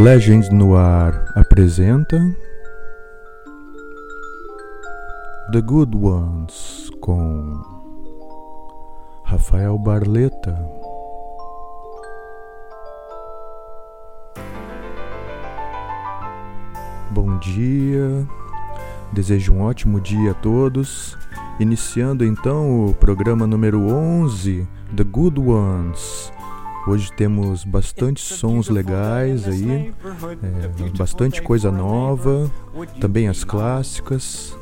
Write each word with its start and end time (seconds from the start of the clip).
Legends 0.00 0.48
no 0.48 0.78
Ar 0.78 1.26
apresenta 1.36 2.18
The 5.52 5.60
Good 5.60 5.94
Ones 5.94 6.88
com 7.02 7.60
Rafael 9.24 9.76
Barleta. 9.76 10.58
Bom 17.10 17.36
dia, 17.36 18.26
desejo 19.12 19.52
um 19.52 19.60
ótimo 19.60 20.00
dia 20.00 20.30
a 20.30 20.34
todos. 20.34 21.14
Iniciando 21.58 22.24
então 22.24 22.86
o 22.86 22.94
programa 22.94 23.46
número 23.46 23.82
11, 23.86 24.66
The 24.96 25.04
Good 25.04 25.38
Ones 25.38 26.32
Hoje 26.86 27.12
temos 27.12 27.62
bastante 27.62 28.20
sons 28.20 28.68
legais 28.68 29.46
aí, 29.46 29.92
é, 30.42 30.96
bastante 30.96 31.42
coisa 31.42 31.70
nova, 31.70 32.50
também 33.00 33.28
as 33.28 33.44
clássicas. 33.44 34.56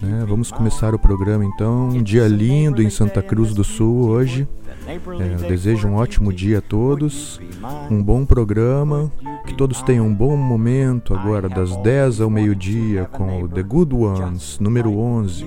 Né? 0.00 0.24
Vamos 0.28 0.50
começar 0.50 0.94
o 0.94 0.98
programa 0.98 1.44
então. 1.44 1.88
Um 1.88 2.02
dia 2.02 2.28
lindo 2.28 2.82
em 2.82 2.90
Santa 2.90 3.22
Cruz 3.22 3.54
do 3.54 3.64
Sul 3.64 4.08
hoje. 4.08 4.46
É, 4.86 5.48
desejo 5.48 5.88
um 5.88 5.94
ótimo 5.94 6.32
dia 6.32 6.58
a 6.58 6.62
todos, 6.62 7.40
um 7.90 8.02
bom 8.02 8.26
programa, 8.26 9.10
que 9.46 9.54
todos 9.54 9.80
tenham 9.82 10.06
um 10.06 10.14
bom 10.14 10.36
momento 10.36 11.14
agora 11.14 11.48
das 11.48 11.76
10 11.76 12.20
ao 12.20 12.28
meio-dia 12.28 13.04
com 13.04 13.42
o 13.42 13.48
The 13.48 13.62
Good 13.62 13.94
Ones, 13.94 14.58
número 14.58 14.98
11. 14.98 15.46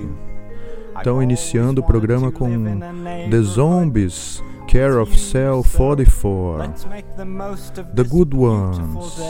Então, 0.98 1.22
iniciando 1.22 1.82
o 1.82 1.84
programa 1.84 2.32
com 2.32 2.48
The 3.30 3.42
Zombies 3.42 4.42
Care 4.66 4.98
of 4.98 5.16
Cell 5.16 5.62
44. 5.62 6.66
The 6.66 8.06
Good 8.10 8.34
Ones. 8.34 9.20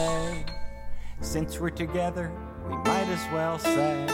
Since 1.21 1.61
we're 1.61 1.71
together, 1.71 2.33
we 2.67 2.75
might 2.79 3.09
as 3.09 3.33
well 3.33 3.59
say, 3.59 4.07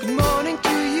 Good 0.00 0.20
morning 0.20 0.58
to 0.58 0.70
you. 0.92 0.97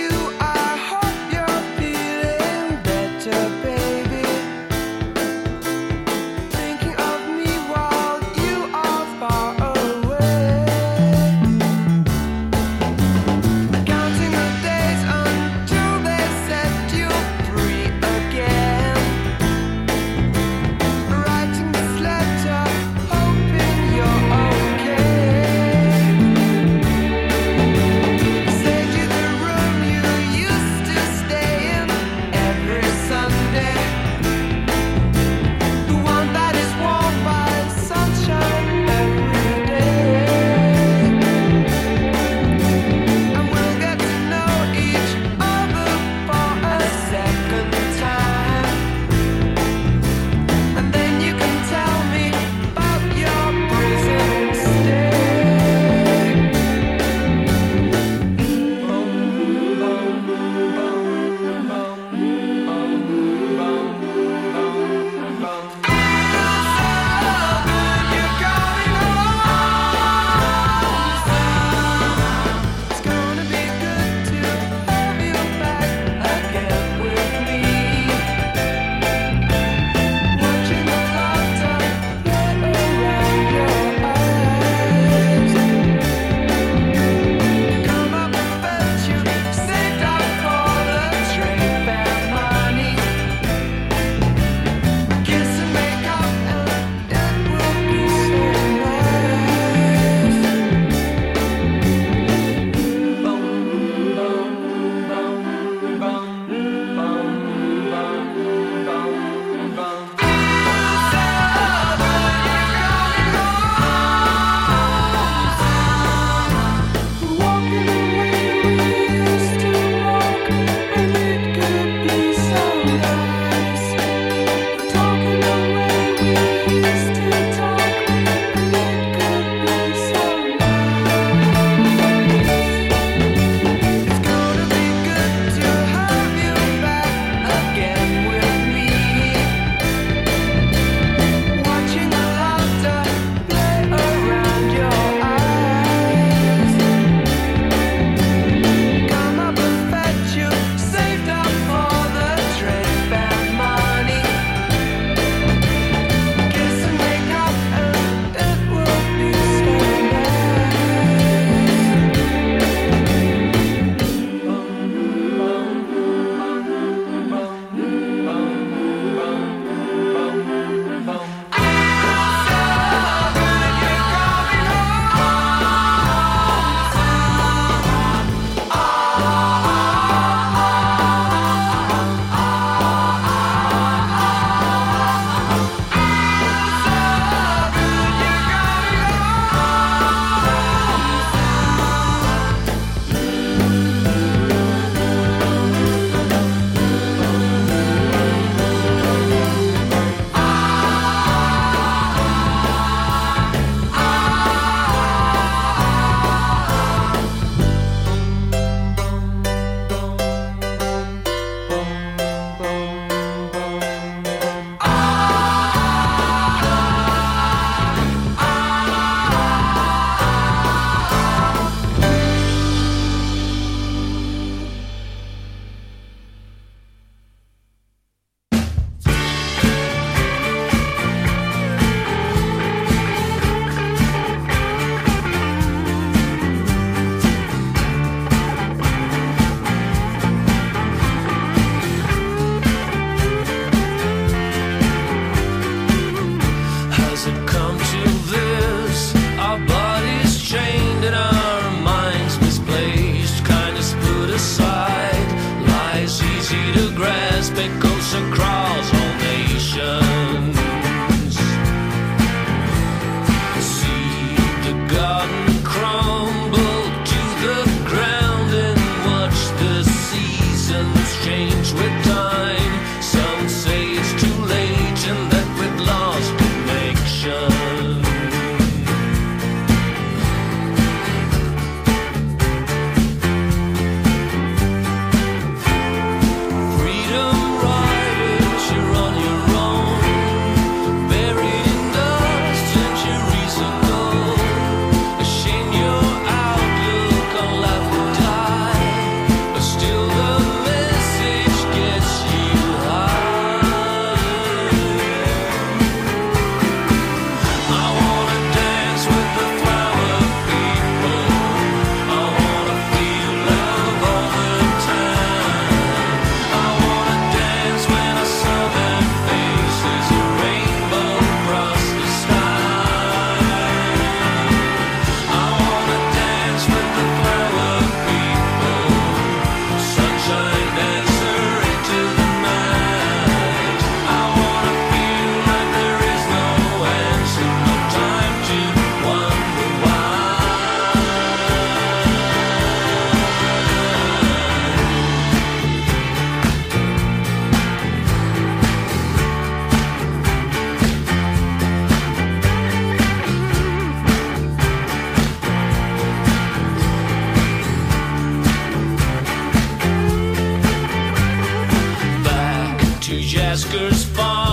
Change 363.58 363.74
your 363.74 364.47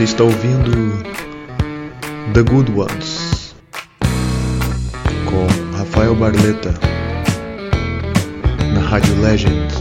Você 0.00 0.04
está 0.04 0.24
ouvindo 0.24 1.04
The 2.32 2.42
Good 2.42 2.72
Ones 2.72 3.54
com 5.26 5.76
Rafael 5.76 6.14
Barleta 6.14 6.72
na 8.72 8.80
Rádio 8.80 9.20
Legend 9.20 9.79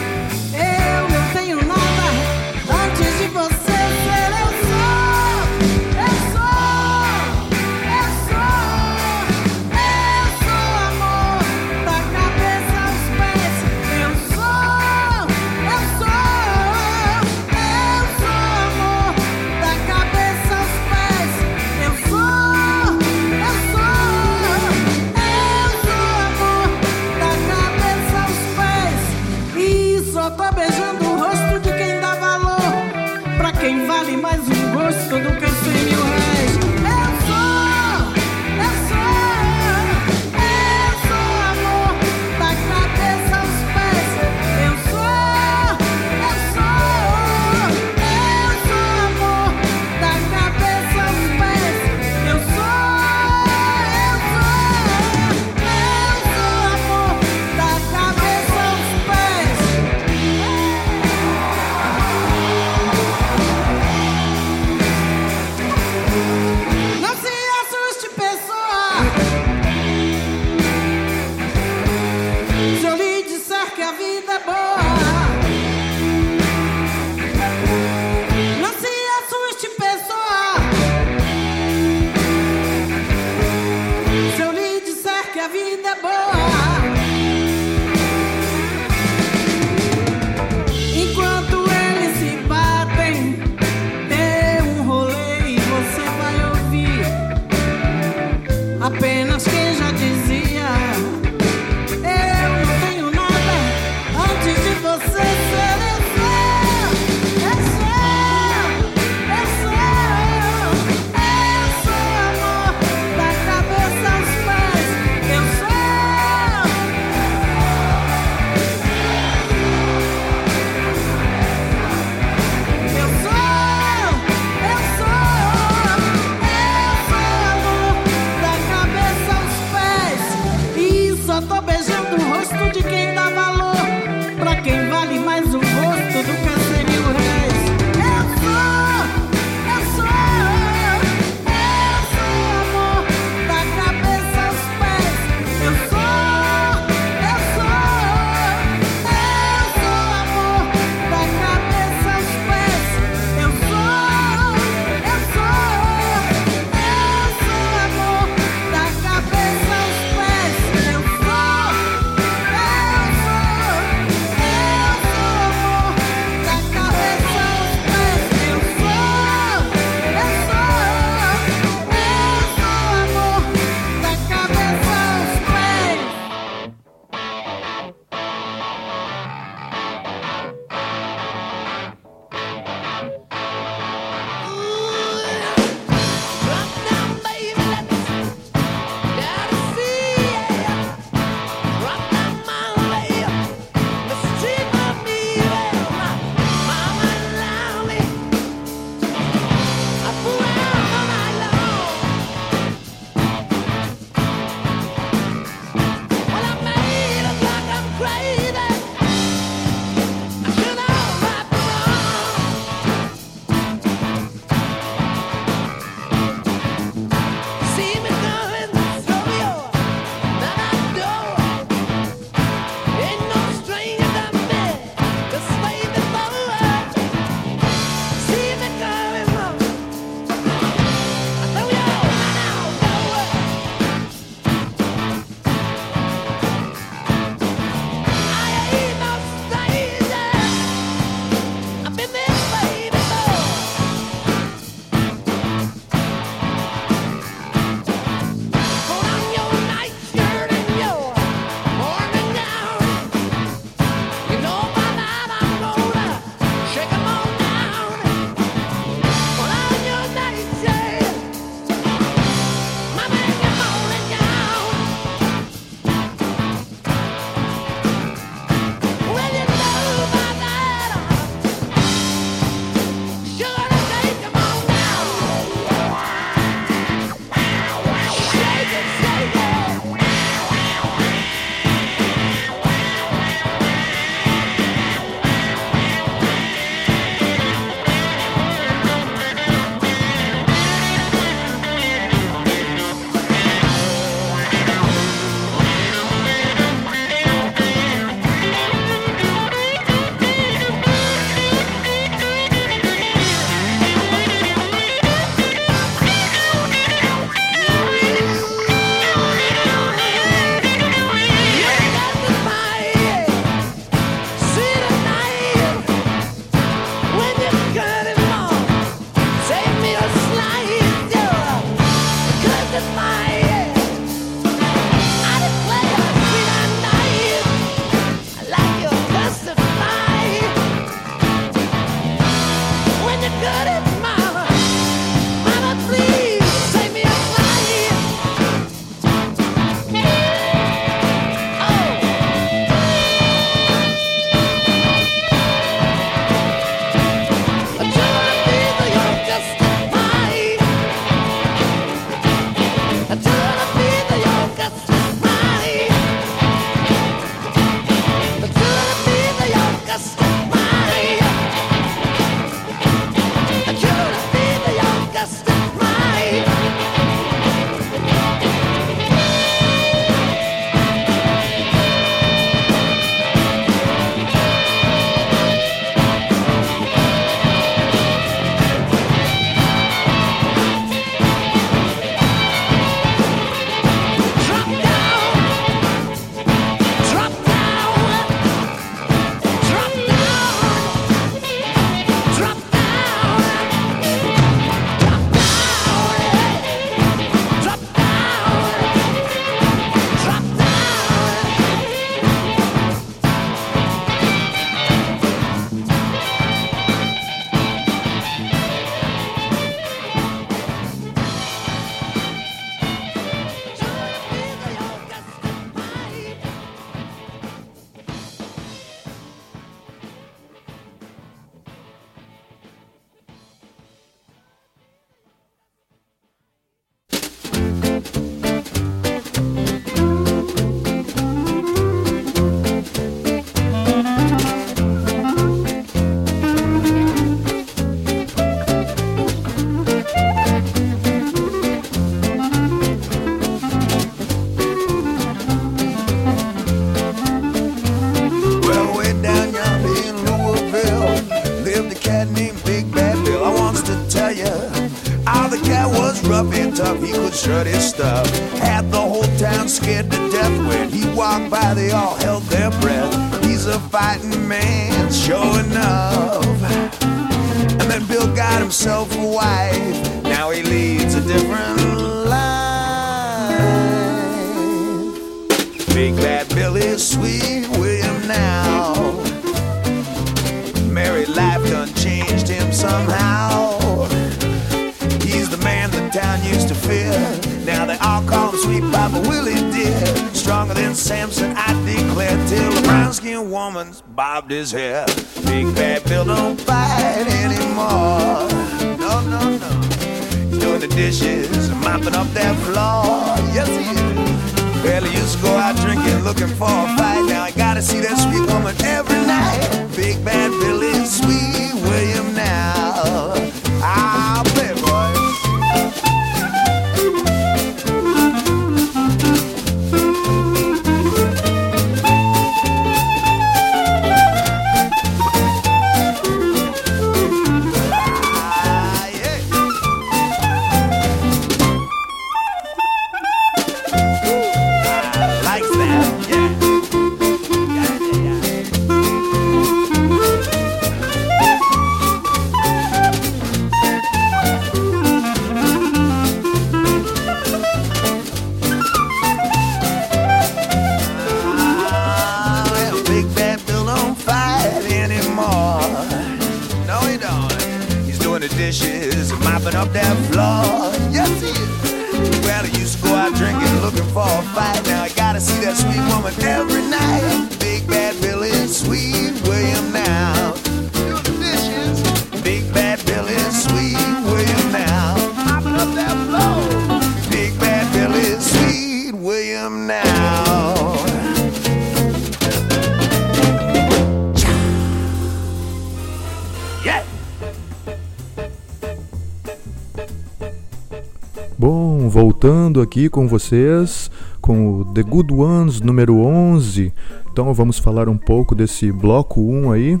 aqui 592.98 593.08
com 593.08 593.28
vocês 593.28 594.10
com 594.40 594.80
o 594.80 594.84
The 594.86 595.04
Good 595.04 595.32
Ones 595.32 595.80
número 595.80 596.16
11. 596.16 596.92
Então 597.30 597.54
vamos 597.54 597.78
falar 597.78 598.08
um 598.08 598.16
pouco 598.18 598.56
desse 598.56 598.90
bloco 598.90 599.40
1 599.40 599.70
aí. 599.70 600.00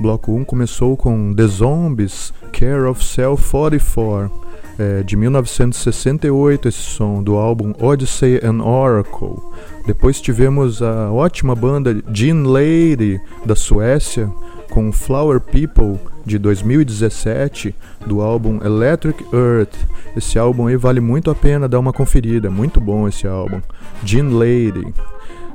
Bloco 0.00 0.32
1 0.32 0.44
começou 0.44 0.96
com 0.96 1.34
The 1.34 1.48
Zombies, 1.48 2.32
Care 2.52 2.84
of 2.84 3.04
Cell 3.04 3.36
44, 3.36 4.30
é, 4.78 5.02
de 5.02 5.16
1968, 5.16 6.68
esse 6.68 6.78
som 6.78 7.20
do 7.20 7.34
álbum 7.34 7.74
Odyssey 7.80 8.38
and 8.44 8.62
Oracle. 8.62 9.36
Depois 9.84 10.20
tivemos 10.20 10.80
a 10.80 11.10
ótima 11.10 11.56
banda 11.56 12.00
Gene 12.12 12.46
Lady, 12.46 13.20
da 13.44 13.56
Suécia, 13.56 14.30
com 14.70 14.92
Flower 14.92 15.40
People 15.40 15.98
de 16.24 16.38
2017 16.38 17.74
do 18.06 18.20
álbum 18.20 18.60
Electric 18.64 19.20
Earth. 19.34 19.74
Esse 20.16 20.38
álbum 20.38 20.66
aí 20.66 20.76
vale 20.76 21.00
muito 21.00 21.30
a 21.30 21.34
pena 21.34 21.68
dar 21.68 21.78
uma 21.78 21.92
conferida, 21.92 22.48
é 22.48 22.50
muito 22.50 22.80
bom 22.80 23.06
esse 23.06 23.26
álbum. 23.26 23.60
Gene 24.04 24.32
Lady. 24.32 24.92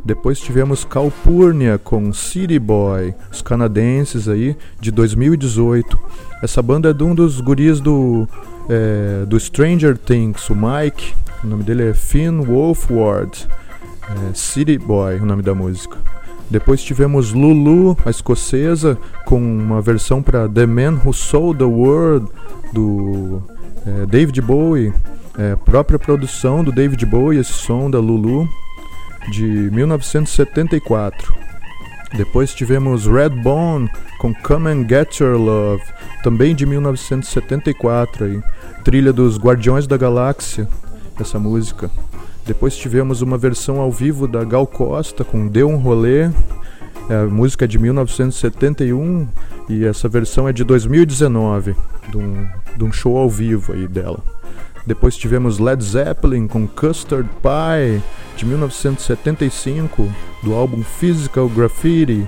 Depois 0.04 0.39
tivemos 0.39 0.86
Calpurnia 0.86 1.80
com 1.84 2.13
City 2.13 2.60
Boy, 2.60 3.13
os 3.32 3.41
canadenses 3.41 4.30
aí 4.30 4.56
de 4.80 4.91
2018. 4.91 6.00
Essa 6.44 6.62
banda 6.62 6.91
é 6.91 6.94
de 6.94 7.04
um 7.04 7.15
dos 7.15 7.41
guris 7.41 7.80
do 7.80 8.28
é, 8.70 9.26
do 9.26 9.39
Stranger 9.39 9.98
Things, 9.98 10.50
o 10.50 10.56
Mike. 10.56 11.14
O 11.43 11.47
nome 11.47 11.64
dele 11.64 11.89
é 11.89 11.93
Finn 11.93 12.43
Wolfward. 12.43 13.47
É, 14.03 14.34
City 14.34 14.78
Boy, 14.78 15.20
o 15.20 15.26
nome 15.26 15.41
da 15.41 15.56
música. 15.56 15.97
Depois 16.49 16.84
tivemos 16.84 17.34
Lulu, 17.34 17.97
a 18.06 18.10
escocesa, 18.12 18.97
com 19.26 19.39
uma 19.39 19.82
versão 19.82 20.22
para 20.22 20.47
The 20.47 20.68
Man 20.68 21.01
Who 21.03 21.12
Sold 21.14 21.58
the 21.58 21.66
World, 21.66 22.28
do 22.72 23.41
é, 23.86 24.06
David 24.06 24.42
Bowie, 24.42 24.94
é, 25.38 25.56
própria 25.56 26.00
produção 26.00 26.64
do 26.64 26.72
David 26.72 27.06
Bowie, 27.06 27.40
esse 27.40 27.54
som 27.54 27.90
da 27.90 28.00
Lulu, 28.00 28.48
de 29.32 29.44
1974. 29.44 31.34
Depois 32.14 32.54
tivemos 32.54 33.06
Redbone 33.06 33.90
com 34.20 34.34
Come 34.34 34.70
and 34.70 34.88
Get 34.88 35.20
Your 35.20 35.38
Love, 35.38 35.84
também 36.24 36.56
de 36.56 36.66
1974, 36.66 38.26
aí, 38.26 38.42
trilha 38.84 39.12
dos 39.12 39.38
Guardiões 39.38 39.86
da 39.86 39.98
Galáxia, 39.98 40.68
essa 41.20 41.38
música. 41.38 41.92
Depois 42.46 42.78
tivemos 42.78 43.22
uma 43.22 43.38
versão 43.38 43.80
ao 43.80 43.92
vivo 43.92 44.28
da 44.28 44.44
Gal 44.44 44.68
Costa 44.68 45.24
com 45.24 45.48
Deu 45.48 45.68
um 45.68 45.78
Rolê, 45.78 46.30
a 47.10 47.26
música 47.26 47.66
é 47.66 47.68
de 47.68 47.78
1971 47.78 49.28
e 49.70 49.86
essa 49.86 50.10
versão 50.10 50.48
é 50.48 50.54
de 50.54 50.64
2019, 50.64 51.76
de 52.10 52.18
um, 52.18 52.48
de 52.76 52.84
um 52.84 52.91
show 52.91 53.18
ao 53.18 53.30
vivo 53.30 53.74
aí 53.74 53.88
dela. 53.88 54.20
Depois 54.86 55.18
tivemos 55.18 55.58
Led 55.58 55.84
Zeppelin 55.84 56.48
com 56.48 56.68
Custard 56.68 57.28
Pie, 57.41 58.02
de 58.38 58.46
1975, 58.46 60.12
do 60.43 60.54
álbum 60.54 60.84
Physical 60.84 61.50
Graffiti. 61.50 62.28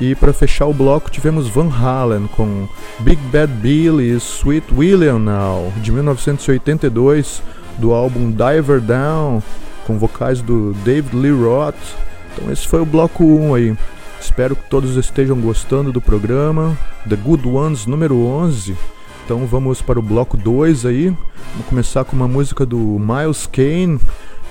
E 0.00 0.14
para 0.14 0.32
fechar 0.32 0.66
o 0.66 0.72
bloco 0.72 1.10
tivemos 1.10 1.48
Van 1.48 1.68
Halen 1.68 2.26
com 2.28 2.66
Big 3.00 3.20
Bad 3.32 3.52
Billy 3.54 4.12
Sweet 4.16 4.72
William 4.74 5.18
Now, 5.18 5.72
de 5.82 5.92
1982, 5.92 7.42
do 7.78 7.92
álbum 7.92 8.30
Diver 8.30 8.80
Down, 8.80 9.42
com 9.86 9.98
vocais 9.98 10.40
do 10.40 10.72
David 10.84 11.14
Lee 11.14 11.32
Roth. 11.32 12.09
Então 12.40 12.52
esse 12.52 12.66
foi 12.66 12.80
o 12.80 12.86
bloco 12.86 13.22
1 13.22 13.54
aí. 13.54 13.76
Espero 14.18 14.56
que 14.56 14.68
todos 14.68 14.96
estejam 14.96 15.38
gostando 15.38 15.92
do 15.92 16.00
programa. 16.00 16.76
The 17.08 17.16
Good 17.16 17.46
Ones 17.46 17.86
número 17.86 18.16
11. 18.16 18.76
Então 19.24 19.46
vamos 19.46 19.82
para 19.82 19.98
o 19.98 20.02
bloco 20.02 20.36
2 20.36 20.86
aí. 20.86 21.08
Vamos 21.52 21.66
começar 21.68 22.04
com 22.04 22.16
uma 22.16 22.26
música 22.26 22.64
do 22.64 22.78
Miles 22.78 23.46
Kane. 23.46 24.00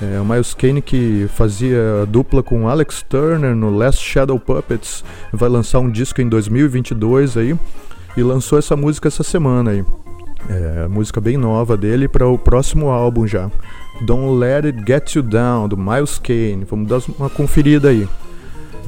É, 0.02 0.20
o 0.22 0.26
Miles 0.26 0.54
Kane 0.54 0.82
que 0.82 1.28
fazia 1.36 2.06
dupla 2.08 2.42
com 2.42 2.70
Alex 2.70 3.04
Turner 3.08 3.56
no 3.56 3.76
Last 3.76 4.04
Shadow 4.04 4.40
Puppets. 4.40 5.04
Vai 5.34 5.50
lançar 5.50 5.80
um 5.80 5.90
disco 5.90 6.22
em 6.22 6.30
2022 6.30 7.38
aí. 7.38 7.56
E 8.16 8.24
lançou 8.24 8.58
essa 8.60 8.76
música 8.76 9.08
essa 9.08 9.24
semana 9.24 9.72
aí. 9.72 9.84
É, 10.48 10.88
música 10.88 11.20
bem 11.20 11.38
nova 11.38 11.76
dele 11.76 12.08
para 12.08 12.28
o 12.28 12.38
próximo 12.38 12.90
álbum 12.90 13.28
já. 13.28 13.52
Don't 14.06 14.39
Let 14.39 14.66
It 14.66 14.86
Get 14.86 15.14
You 15.14 15.22
Down, 15.22 15.70
do 15.70 15.76
Miles 15.78 16.18
Kane. 16.20 16.66
Vamos 16.66 16.88
dar 16.88 17.02
uma 17.20 17.30
conferida 17.30 17.89
aí. 17.89 18.08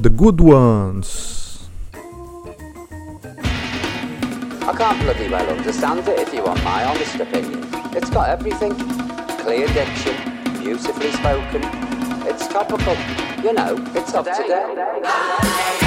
The 0.00 0.08
Good 0.08 0.40
Ones. 0.40 1.68
I 4.62 4.72
can't 4.76 4.98
bloody 5.02 5.28
well 5.28 5.48
understand 5.50 6.08
it 6.08 6.18
if 6.18 6.32
you 6.32 6.42
want 6.44 6.62
my 6.64 6.84
honest 6.84 7.20
opinion. 7.20 7.66
It's 7.94 8.08
got 8.10 8.30
everything. 8.30 8.74
Clear 9.42 9.66
diction, 9.68 10.14
beautifully 10.62 11.10
spoken. 11.12 11.62
It's 12.26 12.48
topical. 12.48 12.96
You 13.42 13.52
know, 13.52 13.76
it's 13.94 14.14
up 14.14 14.24
to 14.24 14.42
date. 14.48 15.81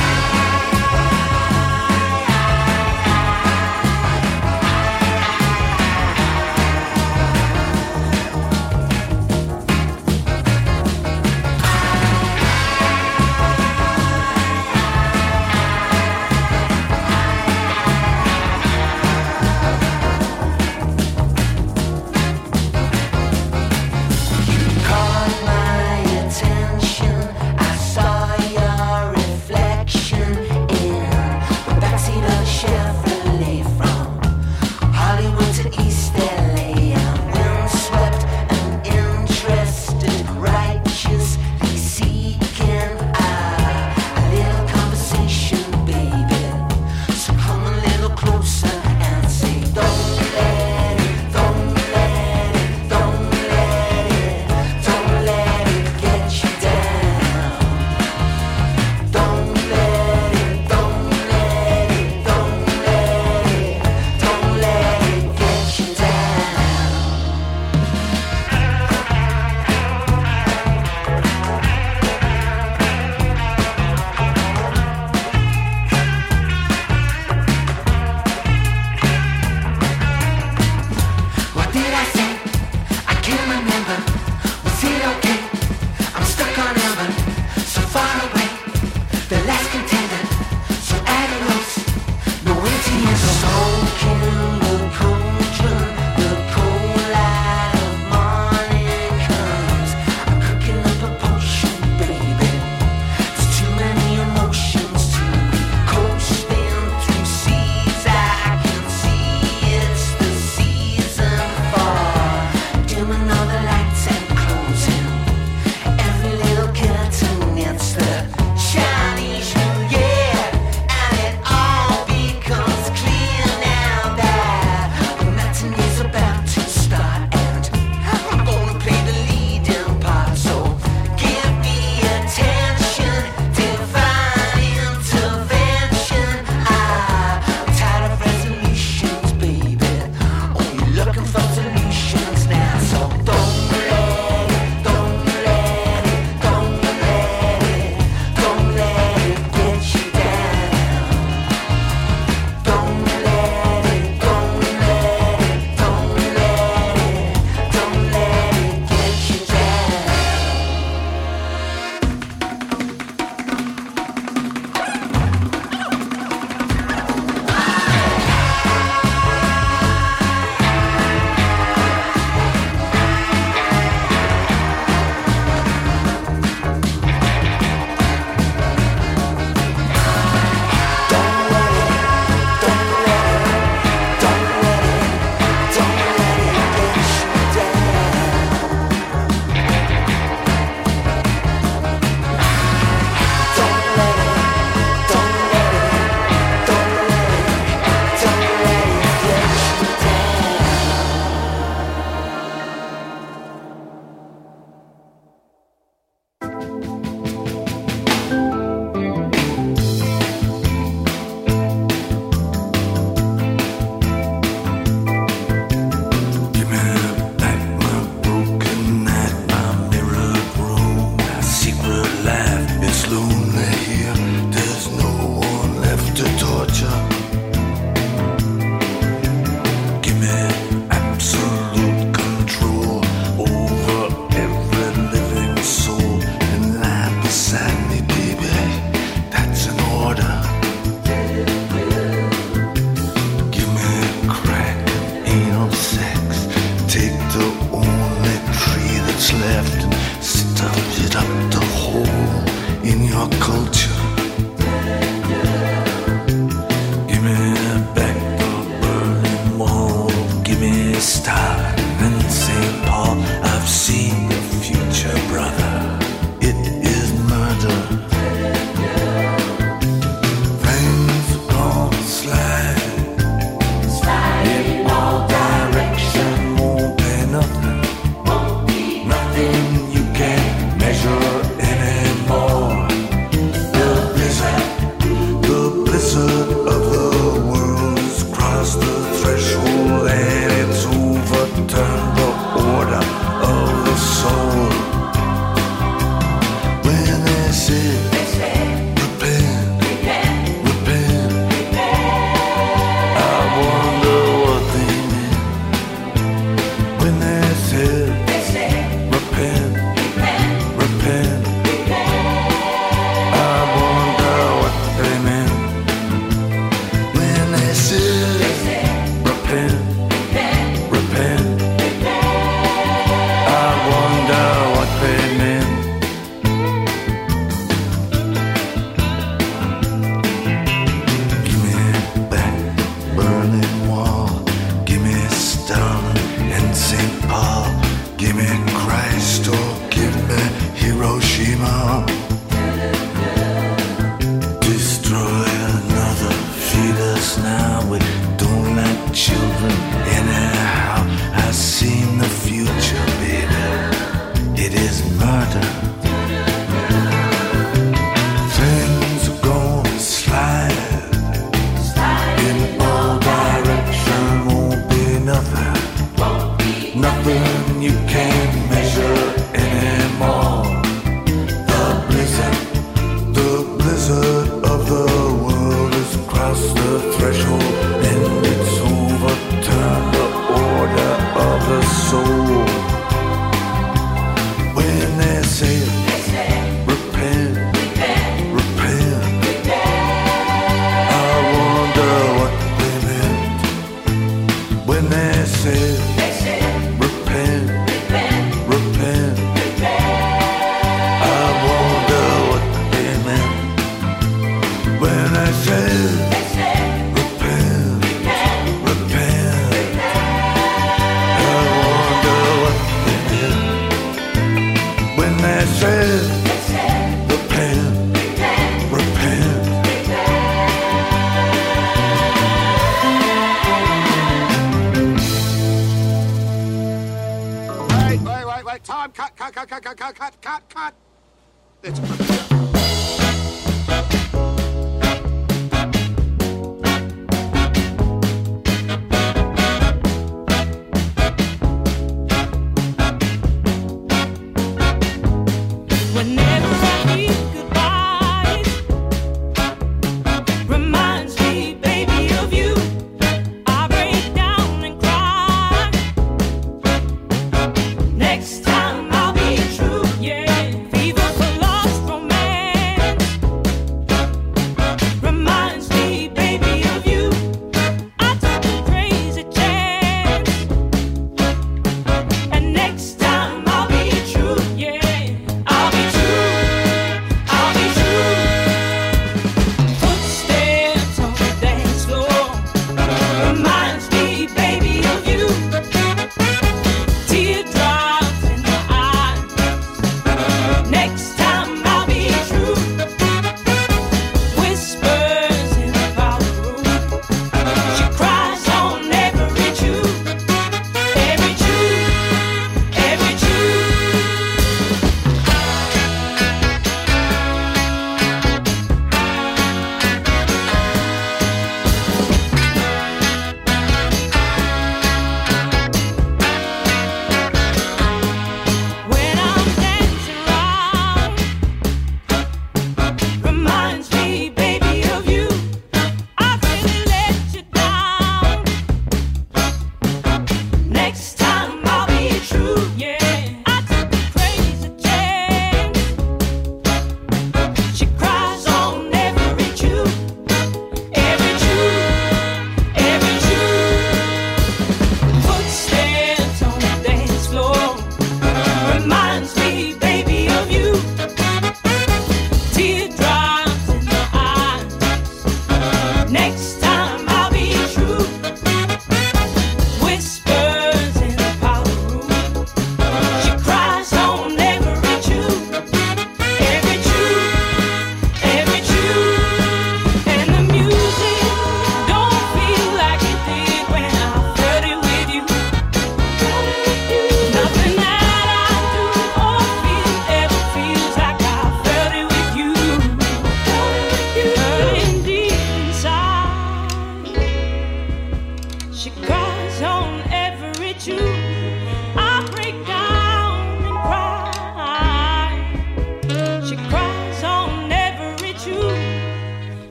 on 589.85 590.21
every 590.31 590.93
tune. 590.95 591.54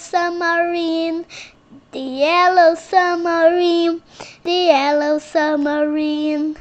Submarine, 0.00 1.26
the 1.92 2.00
yellow 2.00 2.74
submarine, 2.74 4.02
the 4.44 4.58
yellow 4.72 5.18
submarine. 5.18 6.56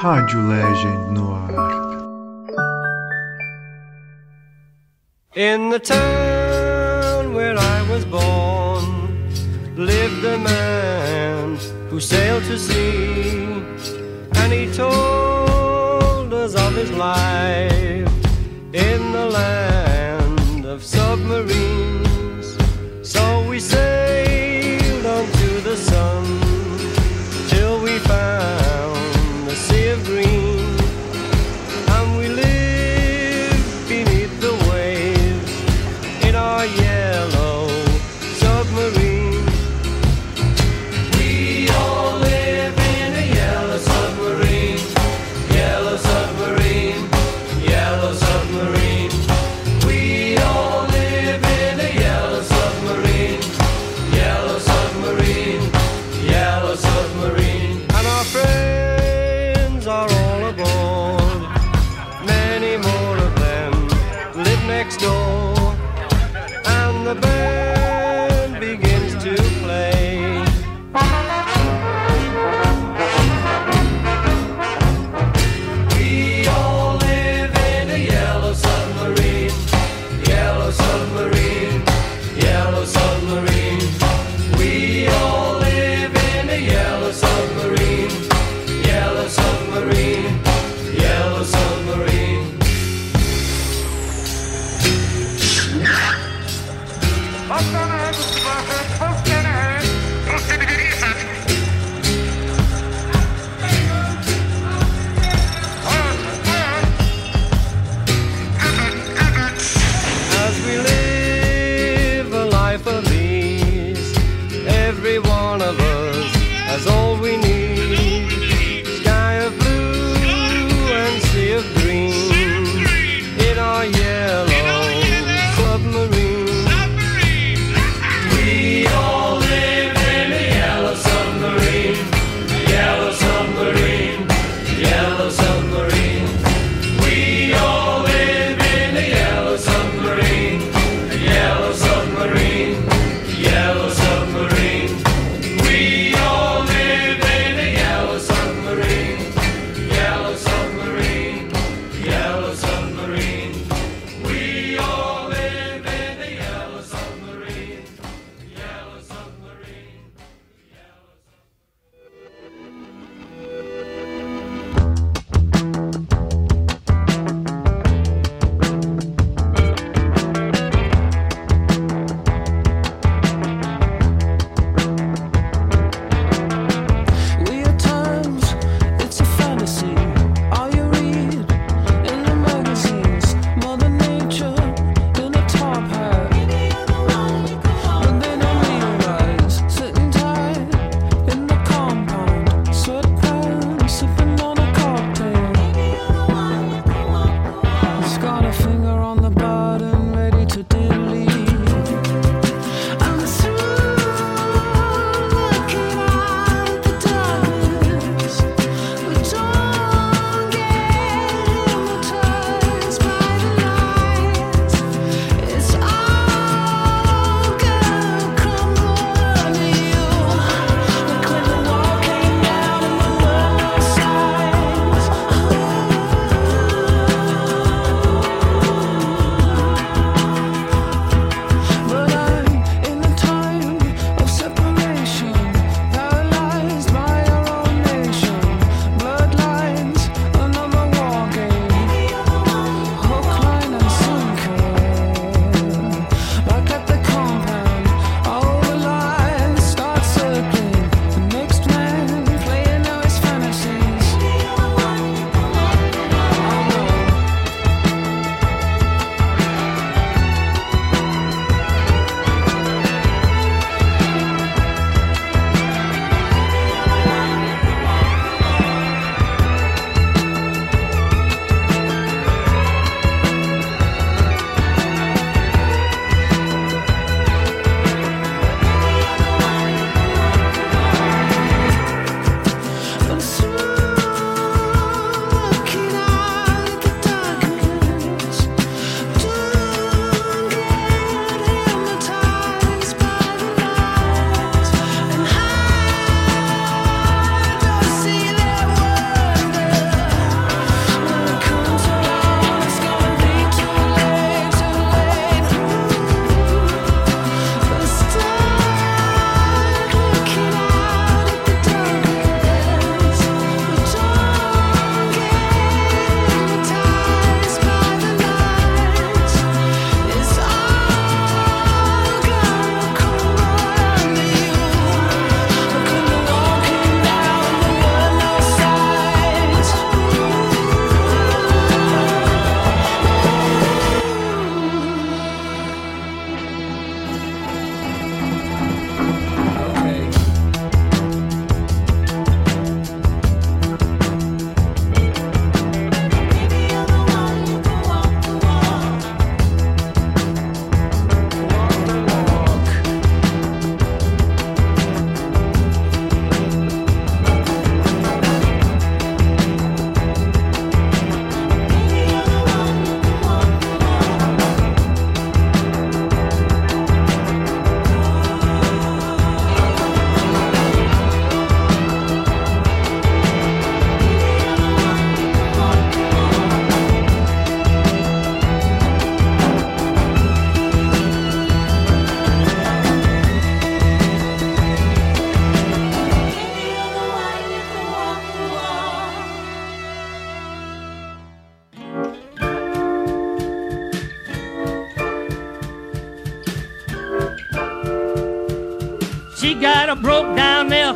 Rádio 0.00 0.40
Legend 0.48 1.14
no 1.14 1.26
ar. 1.32 1.50
In 5.34 5.70
the 5.70 5.78
town 5.78 7.34
where 7.34 7.58
I 7.58 7.78
was 7.90 8.04
born 8.04 8.84
lived 9.76 10.24
a 10.24 10.38
man 10.38 11.56
who 11.88 11.98
sailed 11.98 12.44
to 12.44 12.58
sea, 12.58 13.62
and 14.40 14.52
he 14.52 14.70
told 14.72 16.32
us 16.32 16.54
of 16.54 16.74
his 16.74 16.90
life 16.92 18.12
in 18.72 19.00
the 19.12 19.26
land 19.30 20.66
of 20.66 20.84
submarines. 20.84 21.73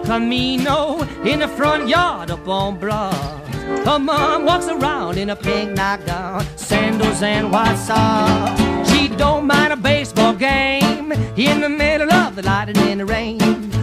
Camino 0.08 1.02
in 1.22 1.40
the 1.40 1.48
front 1.48 1.86
yard 1.86 2.30
up 2.30 2.48
on 2.48 2.78
Broad. 2.78 3.12
Her 3.84 3.98
mom 3.98 4.46
walks 4.46 4.66
around 4.66 5.18
in 5.18 5.28
a 5.28 5.36
pink 5.36 5.72
nightgown, 5.72 6.46
sandals 6.56 7.20
and 7.22 7.52
white 7.52 7.76
socks. 7.76 8.58
She 8.90 9.08
don't 9.08 9.46
mind 9.46 9.74
a 9.74 9.76
baseball 9.76 10.32
game 10.32 11.12
in 11.36 11.60
the 11.60 11.68
middle 11.68 12.10
of 12.10 12.36
the 12.36 12.42
light 12.42 12.70
and 12.70 12.78
in 12.88 12.96
the 12.96 13.04
rain. 13.04 13.38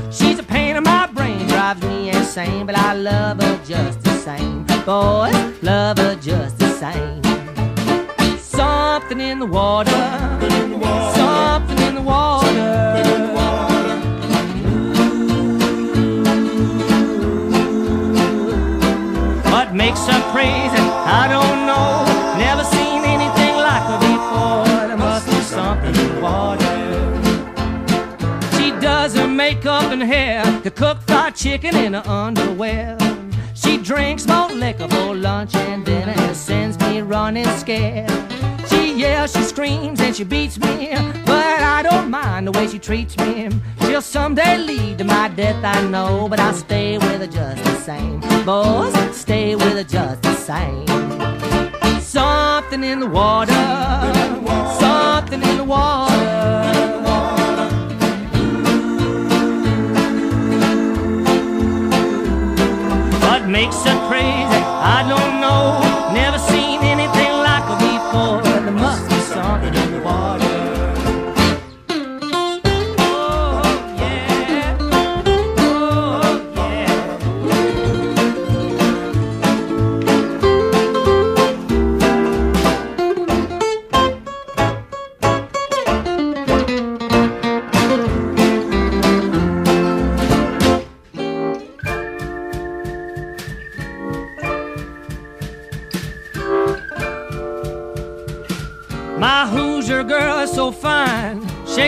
She's 0.09 0.39
a 0.39 0.43
pain 0.43 0.76
in 0.76 0.84
my 0.84 1.05
brain, 1.05 1.45
drives 1.47 1.84
me 1.84 2.09
insane, 2.09 2.65
but 2.65 2.76
I 2.76 2.95
love 2.95 3.39
her 3.43 3.59
just 3.63 4.01
the 4.01 4.17
same. 4.17 4.65
Boys, 4.84 5.36
love 5.61 5.99
her 5.99 6.15
just 6.15 6.57
the 6.57 6.69
same. 6.69 7.21
Something 8.39 9.19
in 9.19 9.38
the 9.38 9.45
water, 9.45 9.91
something 11.13 11.78
in 11.88 11.93
the 11.93 12.01
water. 12.01 12.44
Makes 19.76 20.07
her 20.07 20.21
crazy? 20.32 20.86
I 21.21 21.28
don't 21.28 21.65
know. 21.67 22.05
Never 22.39 22.63
seen 22.63 23.03
anything 23.03 23.55
like 23.57 23.84
her 23.91 23.99
before. 23.99 24.88
There 24.88 24.97
must 24.97 25.28
be 25.28 25.39
something 25.41 25.95
in 25.95 26.21
water. 26.21 26.63
She 28.55 28.71
does 28.80 29.15
her 29.15 29.28
makeup 29.28 29.91
and 29.91 30.01
hair 30.01 30.43
to 30.63 30.71
cook 30.71 31.01
fried 31.01 31.36
chicken 31.36 31.76
in 31.76 31.93
her 31.93 32.07
underwear. 32.07 32.97
She 33.53 33.78
drinks 33.78 34.26
more 34.28 34.49
liquor 34.49 34.88
for 34.88 35.13
lunch 35.13 35.55
and 35.55 35.86
dinner 35.86 36.13
and 36.15 36.36
sends 36.36 36.80
me 36.80 37.01
running 37.01 37.49
scared. 37.57 38.24
Yells, 38.95 39.33
she 39.33 39.41
screams, 39.43 39.99
and 39.99 40.15
she 40.15 40.23
beats 40.23 40.57
me, 40.57 40.89
but 41.25 41.59
I 41.59 41.81
don't 41.83 42.09
mind 42.09 42.47
the 42.47 42.51
way 42.53 42.65
she 42.67 42.79
treats 42.79 43.17
me. 43.17 43.49
She'll 43.81 44.01
someday 44.01 44.57
lead 44.57 44.99
to 44.99 45.03
my 45.03 45.27
death, 45.27 45.61
I 45.65 45.85
know, 45.89 46.27
but 46.29 46.39
I'll 46.39 46.53
stay 46.53 46.97
with 46.97 47.19
her 47.19 47.27
just 47.27 47.63
the 47.63 47.75
same. 47.75 48.21
Boys, 48.45 48.95
stay 49.15 49.55
with 49.55 49.73
her 49.73 49.83
just 49.83 50.21
the 50.21 50.33
same. 50.33 50.87
Something 51.99 52.85
in 52.85 53.01
the 53.01 53.07
water, 53.07 53.51
something 54.79 55.43
in 55.43 55.57
the 55.57 55.65
water. 55.65 56.13
What 63.27 63.49
makes 63.49 63.83
her 63.83 64.07
crazy? 64.07 64.63
I 64.95 65.03
don't 65.09 65.41
know. 65.41 65.81
Never 66.13 66.39
seen 66.39 66.79
anything 66.81 67.33
like 67.43 67.63
her 67.63 67.77
before. 67.79 68.54
There 68.66 68.74
must 68.74 69.07
be 69.07 69.20
something 69.20 69.76
in 69.76 69.91
the 69.91 70.01
water. 70.01 70.44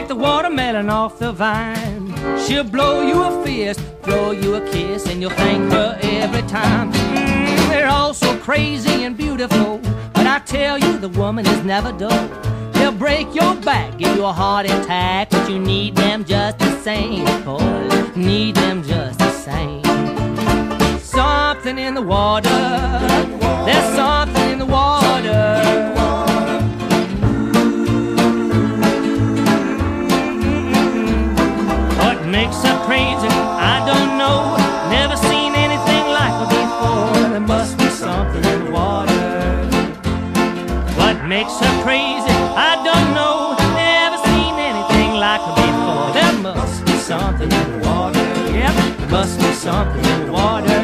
The 0.08 0.16
watermelon 0.16 0.90
off 0.90 1.20
the 1.20 1.32
vine. 1.32 2.14
She'll 2.46 2.64
blow 2.64 3.02
you 3.02 3.24
a 3.24 3.44
fist, 3.44 3.82
throw 4.04 4.32
you 4.32 4.56
a 4.56 4.62
kiss, 4.70 5.06
and 5.08 5.22
you'll 5.22 5.32
thank 5.32 5.72
her 5.72 5.98
every 6.02 6.44
time. 6.44 6.94
Mm, 6.94 7.70
they're 7.70 7.90
all 7.90 8.14
so 8.14 8.38
crazy 8.38 9.04
and 9.04 9.18
beautiful. 9.18 9.80
But 10.14 10.26
I 10.28 10.40
tell 10.46 10.78
you, 10.78 10.98
the 10.98 11.10
woman 11.10 11.46
is 11.46 11.64
never 11.64 11.92
dull. 11.92 12.28
They'll 12.74 12.92
break 12.92 13.34
your 13.36 13.56
back, 13.56 13.98
give 13.98 14.16
you 14.16 14.26
a 14.26 14.32
heart 14.32 14.66
attack, 14.66 15.30
but 15.30 15.50
you 15.50 15.60
need 15.60 15.96
them 15.96 16.24
just 16.24 16.60
the 16.60 16.72
same. 16.82 17.26
Boy, 17.44 18.12
need 18.16 18.56
them 18.56 18.84
just 18.84 19.20
the 19.20 19.32
same. 19.32 19.84
Something 21.00 21.78
in 21.78 21.96
the 21.96 22.02
water. 22.02 22.50
There's 23.66 23.96
something 23.96 24.52
in 24.52 24.60
the 24.60 24.66
water. 24.66 26.07
Crazy? 32.88 33.28
I 33.28 33.84
don't 33.86 34.18
know. 34.18 34.56
Never 34.90 35.18
seen 35.30 35.52
anything 35.56 36.06
like 36.20 36.34
her 36.40 36.50
before. 36.60 37.30
There 37.34 37.48
must 37.56 37.78
be 37.78 37.90
something 37.90 38.44
in 38.54 38.60
the 38.66 38.72
water. 38.72 39.28
What 40.96 41.18
makes 41.28 41.60
her 41.60 41.74
crazy? 41.84 42.38
I 42.70 42.74
don't 42.88 43.10
know. 43.18 43.60
Never 43.76 44.18
seen 44.32 44.54
anything 44.72 45.12
like 45.26 45.42
her 45.48 45.56
before. 45.68 46.08
There 46.20 46.38
must 46.48 46.86
be 46.86 46.96
something 47.12 47.52
in 47.52 47.68
the 47.74 47.80
water. 47.90 48.26
Yep, 48.62 48.76
there 49.00 49.10
must 49.10 49.38
be 49.38 49.52
something 49.52 50.06
in 50.14 50.20
the 50.28 50.32
water. 50.32 50.80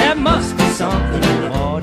There 0.00 0.14
must 0.14 0.56
be 0.56 0.66
something 0.80 1.22
in 1.22 1.40
the 1.42 1.50
water. 1.50 1.81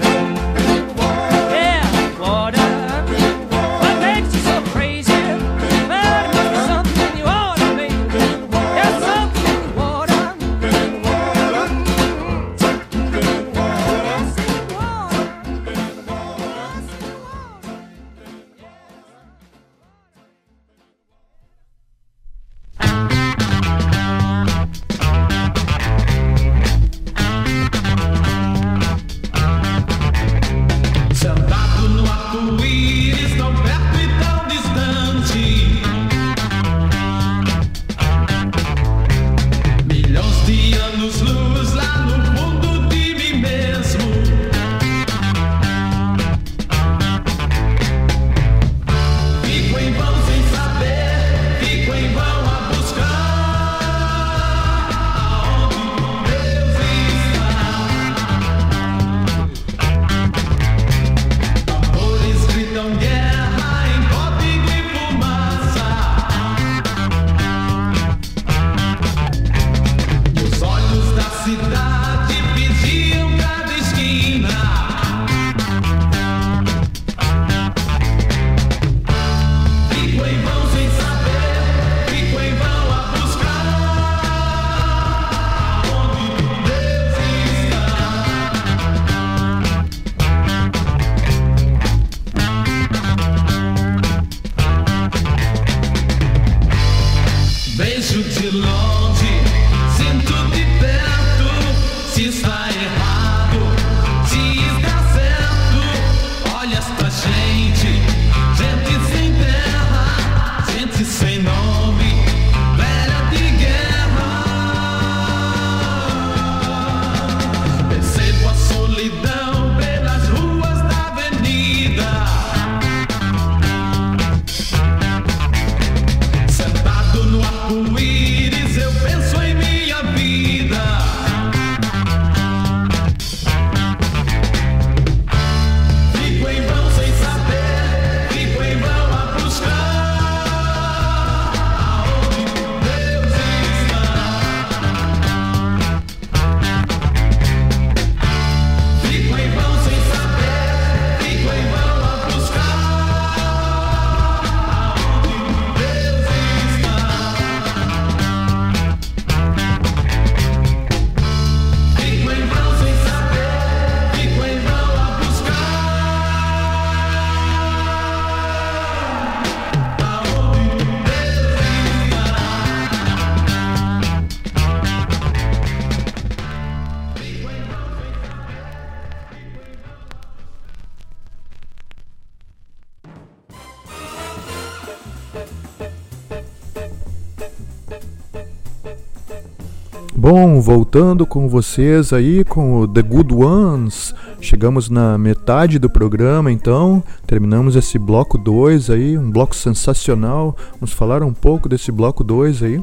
Bom, 190.42 190.62
voltando 190.62 191.26
com 191.26 191.50
vocês 191.50 192.14
aí 192.14 192.46
com 192.46 192.80
o 192.80 192.88
The 192.88 193.02
Good 193.02 193.34
Ones. 193.34 194.16
Chegamos 194.40 194.90
na 194.90 195.18
metade 195.18 195.78
do 195.78 195.90
programa, 195.90 196.50
então 196.50 197.04
terminamos 197.28 197.76
esse 197.76 198.00
bloco 198.00 198.38
2 198.38 198.90
aí, 198.90 199.18
um 199.18 199.30
bloco 199.30 199.54
sensacional. 199.54 200.56
Vamos 200.80 200.94
falar 200.94 201.24
um 201.24 201.34
pouco 201.34 201.68
desse 201.68 201.92
bloco 201.92 202.24
2 202.24 202.64
aí. 202.64 202.82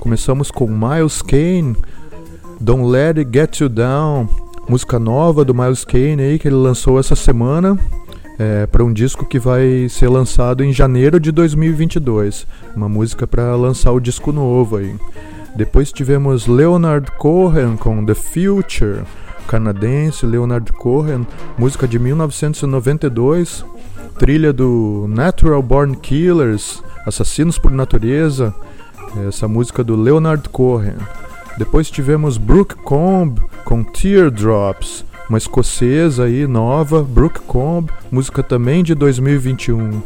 Começamos 0.00 0.50
com 0.50 0.66
Miles 0.66 1.20
Kane, 1.20 1.76
Don't 2.58 2.90
Let 2.90 3.18
It 3.18 3.30
Get 3.34 3.60
You 3.60 3.68
Down, 3.68 4.26
música 4.66 4.98
nova 4.98 5.44
do 5.44 5.54
Miles 5.54 5.84
Kane 5.84 6.22
aí 6.22 6.38
que 6.38 6.48
ele 6.48 6.56
lançou 6.56 6.98
essa 6.98 7.14
semana. 7.14 7.78
É, 8.38 8.66
para 8.66 8.82
um 8.82 8.92
disco 8.94 9.26
que 9.26 9.38
vai 9.38 9.88
ser 9.90 10.08
lançado 10.08 10.64
em 10.64 10.72
janeiro 10.72 11.20
de 11.20 11.32
2022. 11.32 12.46
Uma 12.74 12.88
música 12.88 13.26
para 13.26 13.54
lançar 13.56 13.92
o 13.92 14.00
disco 14.00 14.32
novo 14.32 14.78
aí. 14.78 14.94
Depois 15.58 15.90
tivemos 15.90 16.46
Leonard 16.46 17.10
Cohen 17.18 17.76
com 17.76 18.04
The 18.04 18.14
Future, 18.14 19.02
canadense 19.48 20.24
Leonard 20.24 20.72
Cohen, 20.72 21.26
música 21.58 21.88
de 21.88 21.98
1992, 21.98 23.66
trilha 24.20 24.52
do 24.52 25.06
Natural 25.08 25.60
Born 25.60 25.96
Killers, 25.96 26.80
Assassinos 27.04 27.58
por 27.58 27.72
Natureza, 27.72 28.54
essa 29.26 29.48
música 29.48 29.82
do 29.82 29.96
Leonard 29.96 30.48
Cohen. 30.50 30.94
Depois 31.58 31.90
tivemos 31.90 32.38
Brooke 32.38 32.76
Combe 32.76 33.40
com 33.64 33.82
Teardrops, 33.82 35.04
uma 35.28 35.38
escocesa 35.38 36.26
aí 36.26 36.46
nova, 36.46 37.02
Brooke 37.02 37.40
Combe, 37.40 37.90
música 38.12 38.44
também 38.44 38.84
de 38.84 38.94
2021. 38.94 40.00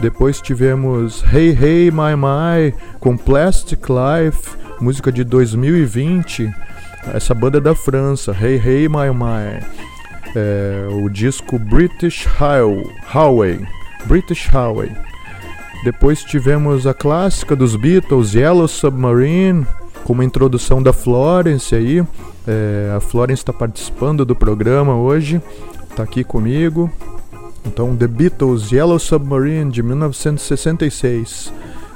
Depois 0.00 0.40
tivemos 0.40 1.22
Hey 1.32 1.50
Hey 1.50 1.90
My 1.92 2.16
My 2.16 2.74
com 2.98 3.16
Plastic 3.16 3.86
Life, 3.88 4.57
música 4.80 5.10
de 5.10 5.24
2020. 5.24 6.52
Essa 7.14 7.34
banda 7.34 7.58
é 7.58 7.60
da 7.60 7.74
França, 7.74 8.32
Hey 8.32 8.60
Hey 8.64 8.88
My 8.88 9.10
My. 9.12 9.64
É, 10.34 10.86
o 10.90 11.08
disco 11.08 11.58
British 11.58 12.26
Highway, 12.26 13.66
British 14.06 14.46
Highway. 14.46 14.92
Depois 15.84 16.22
tivemos 16.22 16.86
a 16.86 16.94
clássica 16.94 17.56
dos 17.56 17.76
Beatles, 17.76 18.34
Yellow 18.34 18.68
Submarine, 18.68 19.66
com 20.04 20.12
uma 20.12 20.24
introdução 20.24 20.82
da 20.82 20.92
Florence 20.92 21.74
aí. 21.74 22.04
É, 22.46 22.94
a 22.96 23.00
Florence 23.00 23.42
está 23.42 23.52
participando 23.52 24.24
do 24.24 24.34
programa 24.34 24.96
hoje, 24.96 25.40
está 25.90 26.02
aqui 26.02 26.24
comigo. 26.24 26.90
Então, 27.64 27.96
The 27.96 28.06
Beatles, 28.06 28.70
Yellow 28.70 28.98
Submarine, 28.98 29.70
de 29.70 29.82
1966. 29.82 31.52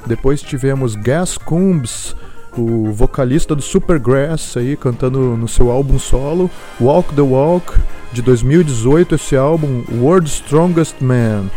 Depois 0.06 0.42
tivemos 0.42 0.94
Gas 0.94 1.38
Combs, 1.38 2.14
o 2.56 2.92
vocalista 2.92 3.54
do 3.54 3.62
Supergrass 3.62 4.56
aí 4.56 4.76
cantando 4.76 5.36
no 5.36 5.48
seu 5.48 5.70
álbum 5.70 5.98
solo, 5.98 6.50
Walk 6.80 7.14
the 7.14 7.22
Walk, 7.22 7.72
de 8.12 8.20
2018, 8.22 9.14
esse 9.14 9.36
álbum 9.36 9.82
World's 9.90 10.34
Strongest 10.34 10.96
Man, 11.00 11.50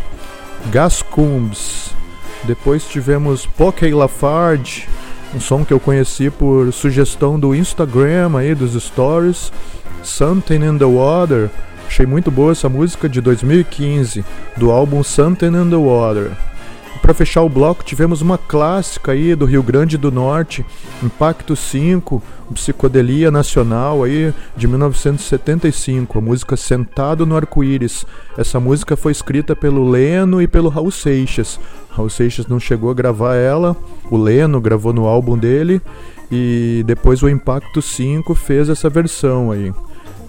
Gas 0.71 1.01
Combs. 1.01 1.93
Depois 2.43 2.85
tivemos 2.85 3.45
Poké 3.45 3.93
Lafarge, 3.93 4.87
um 5.33 5.39
som 5.39 5.65
que 5.65 5.73
eu 5.73 5.79
conheci 5.79 6.29
por 6.29 6.71
sugestão 6.71 7.39
do 7.39 7.53
Instagram 7.53 8.37
aí 8.37 8.55
dos 8.55 8.81
stories, 8.81 9.51
Something 10.03 10.63
in 10.63 10.77
the 10.77 10.85
Water. 10.85 11.49
Achei 11.87 12.05
muito 12.05 12.31
boa 12.31 12.51
essa 12.51 12.69
música 12.69 13.09
de 13.09 13.21
2015, 13.21 14.23
do 14.57 14.71
álbum 14.71 15.03
Something 15.03 15.47
in 15.47 15.69
the 15.69 15.75
Water 15.75 16.31
para 17.05 17.13
fechar 17.13 17.43
o 17.43 17.49
bloco, 17.49 17.83
tivemos 17.83 18.23
uma 18.23 18.35
clássica 18.35 19.11
aí 19.11 19.35
do 19.35 19.45
Rio 19.45 19.61
Grande 19.61 19.95
do 19.95 20.11
Norte, 20.11 20.65
Impacto 21.03 21.55
5, 21.55 22.19
Psicodelia 22.55 23.29
Nacional 23.29 24.03
aí 24.03 24.33
de 24.57 24.67
1975, 24.67 26.17
a 26.17 26.21
música 26.21 26.57
Sentado 26.57 27.23
no 27.23 27.35
Arco-Íris. 27.35 28.07
Essa 28.35 28.59
música 28.59 28.97
foi 28.97 29.11
escrita 29.11 29.55
pelo 29.55 29.87
Leno 29.87 30.41
e 30.41 30.47
pelo 30.47 30.67
Raul 30.67 30.89
Seixas. 30.89 31.59
Raul 31.91 32.09
Seixas 32.09 32.47
não 32.47 32.59
chegou 32.59 32.89
a 32.89 32.95
gravar 32.95 33.35
ela, 33.35 33.77
o 34.09 34.17
Leno 34.17 34.59
gravou 34.59 34.91
no 34.91 35.05
álbum 35.05 35.37
dele 35.37 35.79
e 36.31 36.83
depois 36.87 37.21
o 37.21 37.29
Impacto 37.29 37.83
5 37.83 38.33
fez 38.33 38.67
essa 38.67 38.89
versão 38.89 39.51
aí 39.51 39.71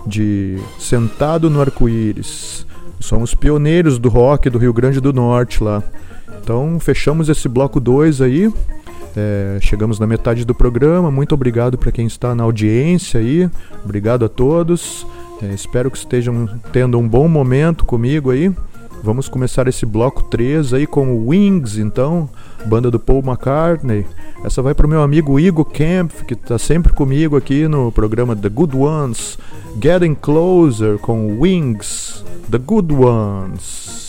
de 0.07 0.59
Sentado 0.79 1.49
no 1.49 1.59
Arco-Íris. 1.59 2.67
Somos 3.01 3.35
pioneiros 3.35 3.99
do 3.99 4.11
rock 4.11 4.51
do 4.51 4.59
Rio 4.59 4.75
Grande 4.75 5.01
do 5.01 5.11
Norte 5.11 5.65
lá. 5.65 5.83
Então 6.47 6.79
fechamos 6.79 7.29
esse 7.29 7.49
bloco 7.49 7.81
2 7.81 8.21
aí. 8.21 8.53
É, 9.17 9.59
chegamos 9.61 9.99
na 9.99 10.07
metade 10.07 10.45
do 10.45 10.55
programa. 10.55 11.11
Muito 11.11 11.35
obrigado 11.35 11.77
para 11.77 11.91
quem 11.91 12.07
está 12.07 12.37
na 12.37 12.45
audiência 12.45 13.19
aí. 13.19 13.51
Obrigado 13.85 14.25
a 14.25 14.29
todos. 14.29 15.05
É, 15.43 15.53
espero 15.53 15.91
que 15.91 15.99
estejam 15.99 16.49
tendo 16.73 17.01
um 17.01 17.09
bom 17.09 17.27
momento 17.27 17.85
comigo 17.85 18.31
aí. 18.31 18.55
Vamos 19.03 19.29
começar 19.29 19.67
esse 19.67 19.85
bloco 19.85 20.23
3 20.23 20.75
aí 20.75 20.87
com 20.87 21.17
o 21.17 21.31
Wings, 21.31 21.79
então, 21.79 22.31
banda 22.65 22.93
do 22.93 23.01
Paul 23.01 23.25
McCartney. 23.27 24.07
Essa 24.45 24.63
vai 24.63 24.73
para 24.73 24.87
o 24.87 24.89
meu 24.89 25.03
amigo 25.03 25.41
Igor 25.41 25.65
Kemp, 25.65 26.13
que 26.29 26.35
está 26.35 26.59
sempre 26.59 26.93
comigo 26.93 27.37
aqui 27.37 27.67
no 27.67 27.91
programa 27.91 28.37
The 28.37 28.49
Good 28.49 28.77
Ones. 28.77 29.37
Getting 29.83 30.15
Closer 30.15 30.97
com 30.99 31.41
Wings, 31.41 32.25
The 32.49 32.59
Good 32.59 32.95
Ones. 32.95 34.06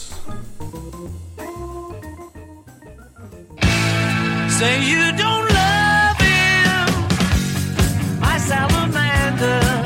Say 4.57 4.81
you 4.85 5.11
don't 5.15 5.47
love 5.53 6.17
him, 6.17 6.89
my 8.19 8.39
salamander. 8.39 9.76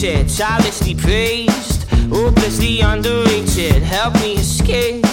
Obligated, 0.00 0.28
childishly 0.28 0.94
praised, 0.94 1.84
hopelessly 2.10 2.80
underrated. 2.80 3.82
Help 3.82 4.14
me 4.14 4.34
escape 4.34 5.04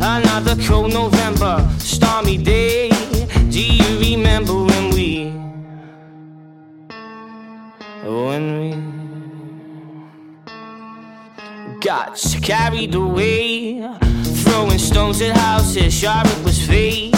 another 0.00 0.56
cold 0.62 0.92
November, 0.92 1.68
stormy 1.78 2.38
day. 2.38 2.88
Do 3.50 3.60
you 3.60 3.98
remember 3.98 4.54
when 4.64 4.90
we, 4.90 5.30
when 8.04 8.60
we? 8.60 8.72
got 11.80 12.16
carried 12.42 12.94
away. 12.94 13.80
Throwing 14.44 14.78
stones 14.78 15.20
at 15.20 15.36
houses, 15.36 15.92
sure 15.92 16.22
it 16.24 16.44
was 16.44 16.64
fate. 16.66 17.14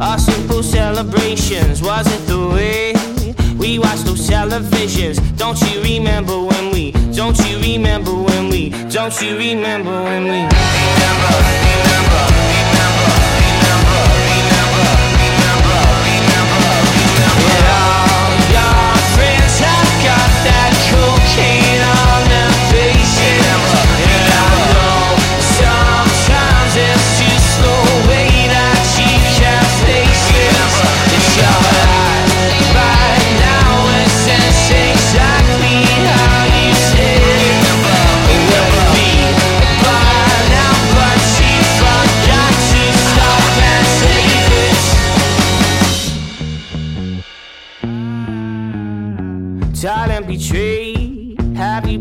Our 0.00 0.18
simple 0.18 0.62
celebrations, 0.62 1.82
was 1.82 2.06
it 2.06 2.26
the 2.26 2.48
way? 2.48 3.07
We 3.68 3.78
watched 3.78 4.06
those 4.06 4.26
televisions. 4.26 5.20
Don't 5.36 5.60
you 5.60 5.82
remember 5.82 6.40
when 6.40 6.70
we? 6.70 6.92
Don't 7.12 7.36
you 7.40 7.58
remember 7.60 8.14
when 8.14 8.48
we? 8.48 8.70
Don't 8.88 9.12
you 9.20 9.36
remember 9.36 9.92
when 10.04 10.24
we? 10.24 10.40
Remember, 10.40 11.36
remember, 11.68 12.24
remember, 12.48 13.12
remember, 13.44 14.00
remember, 14.24 14.88
remember, 15.20 15.84
remember, 16.08 16.64
remember. 16.96 17.52
All 17.68 18.32
your 18.56 18.88
friends 19.12 19.60
have 19.60 19.92
got 20.00 20.32
that 20.48 20.72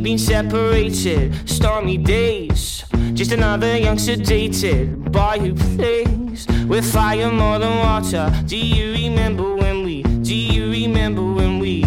been 0.08 0.18
separated? 0.18 1.34
Stormy 1.50 1.98
days. 1.98 2.86
Just 3.14 3.34
another 3.34 3.78
young 3.78 3.98
sedated 3.98 5.12
boy 5.12 5.38
who 5.38 5.54
plays 5.76 6.48
with 6.66 6.86
fire 6.94 7.30
more 7.30 7.60
than 7.60 7.78
water. 7.80 8.32
Do 8.46 8.56
you 8.56 8.94
remember 8.94 9.56
when 9.56 9.84
we? 9.84 10.04
Do 10.04 10.34
you 10.34 10.72
remember 10.72 11.24
when 11.24 11.60
we? 11.60 11.82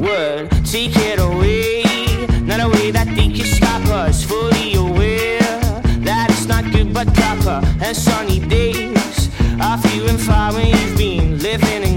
Would 0.00 0.48
take 0.64 0.96
it 0.96 1.18
away, 1.18 1.82
not 2.40 2.60
a 2.60 2.68
way 2.70 2.90
that 2.90 3.08
they 3.14 3.28
can 3.28 3.44
stop 3.44 3.84
us. 3.88 4.24
Fully 4.24 4.74
aware 4.76 5.40
that 6.08 6.30
it's 6.30 6.46
not 6.46 6.64
good 6.72 6.94
but 6.94 7.12
proper. 7.12 7.60
And 7.84 7.94
sunny 7.94 8.38
days 8.38 9.28
are 9.60 9.76
few 9.82 10.06
and 10.06 10.18
far 10.18 10.54
when 10.54 10.68
you've 10.68 10.96
been 10.96 11.38
living 11.40 11.89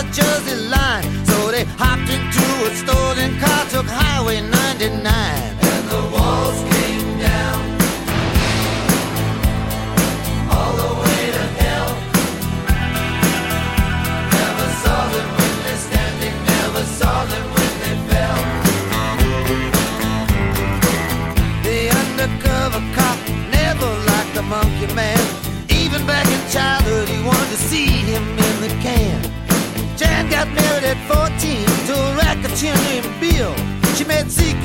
a 0.00 0.02
Jersey 0.12 0.56
line. 0.70 1.09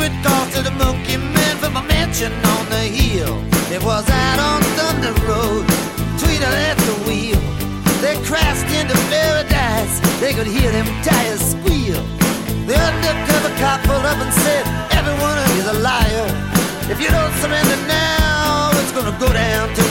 Secret 0.05 0.23
calls 0.23 0.53
to 0.53 0.61
the 0.61 0.71
monkey 0.71 1.17
man 1.17 1.57
from 1.57 1.75
a 1.77 1.83
mansion 1.83 2.31
on 2.33 2.69
the 2.69 2.83
hill. 2.99 3.35
It 3.71 3.81
was 3.83 4.05
out 4.09 4.39
on 4.39 4.61
Thunder 4.77 5.13
Road, 5.25 5.65
Tweeter 6.19 6.53
at 6.69 6.77
the 6.77 6.95
wheel. 7.07 7.41
They 8.01 8.15
crashed 8.25 8.69
into 8.75 8.95
paradise, 9.09 9.99
they 10.19 10.33
could 10.33 10.47
hear 10.47 10.71
them 10.71 10.85
tires 11.03 11.41
squeal. 11.41 12.01
The 12.69 12.77
undercover 12.77 13.53
cop 13.61 13.81
pulled 13.85 14.05
up 14.05 14.17
and 14.17 14.33
said, 14.33 14.65
Every 14.91 15.15
one 15.21 15.37
of 15.37 15.47
you's 15.55 15.69
a 15.75 15.79
liar. 15.79 16.27
If 16.89 17.01
you 17.01 17.09
don't 17.09 17.33
surrender 17.41 17.79
now, 17.87 18.71
it's 18.81 18.91
gonna 18.91 19.17
go 19.19 19.31
down 19.33 19.69
to 19.73 19.84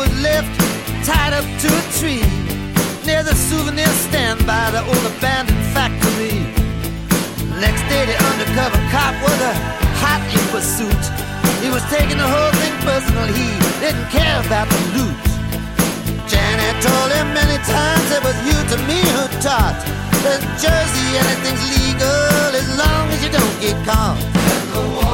was 0.00 0.22
left 0.22 0.48
tied 1.04 1.34
up 1.36 1.44
to 1.60 1.68
a 1.68 1.84
tree 2.00 2.24
near 3.04 3.22
the 3.22 3.36
souvenir 3.36 3.92
stand 4.08 4.40
by 4.46 4.70
the 4.72 4.80
old 4.80 5.04
abandoned 5.12 5.60
factory. 5.76 6.40
Next 7.60 7.84
day, 7.92 8.08
the 8.08 8.16
undercover 8.32 8.80
cop 8.88 9.12
was 9.20 9.38
a 9.44 9.52
hot 10.00 10.24
in 10.32 10.44
pursuit. 10.48 11.04
He 11.60 11.68
was 11.68 11.84
taking 11.92 12.16
the 12.16 12.30
whole 12.34 12.52
thing 12.64 12.76
personal. 12.80 13.28
He 13.28 13.48
didn't 13.84 14.08
care 14.08 14.40
about 14.40 14.72
the 14.72 14.80
loot. 14.96 15.20
Janet 16.32 16.76
told 16.80 17.10
him 17.12 17.28
many 17.36 17.58
times 17.68 18.06
it 18.16 18.22
was 18.24 18.36
you 18.48 18.56
to 18.72 18.76
me 18.88 19.00
who 19.04 19.24
taught 19.44 19.76
that 20.24 20.40
Jersey 20.64 21.08
anything's 21.20 21.64
legal 21.76 22.48
as 22.56 22.68
long 22.80 23.04
as 23.12 23.18
you 23.20 23.30
don't 23.36 23.56
get 23.60 23.76
caught. 23.84 25.09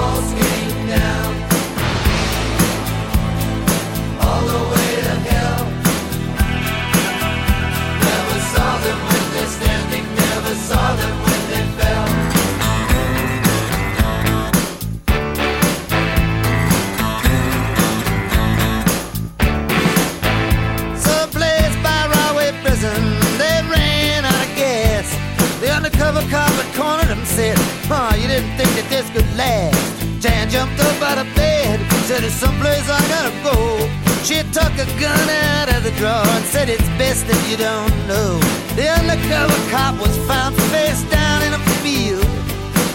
There's 32.16 32.32
someplace 32.32 32.88
I 32.88 32.96
gotta 33.12 33.34
go. 33.44 33.76
She 34.24 34.40
took 34.48 34.72
a 34.80 34.88
gun 34.96 35.28
out 35.52 35.68
of 35.68 35.84
the 35.84 35.92
drawer 36.00 36.24
and 36.24 36.44
said, 36.48 36.70
It's 36.70 36.88
best 36.96 37.28
that 37.28 37.36
you 37.44 37.60
don't 37.60 37.92
know. 38.08 38.40
The 38.72 38.88
undercover 38.88 39.52
cop 39.68 40.00
was 40.00 40.16
found 40.24 40.56
face 40.72 41.04
down 41.12 41.44
in 41.44 41.52
a 41.52 41.60
field. 41.84 42.24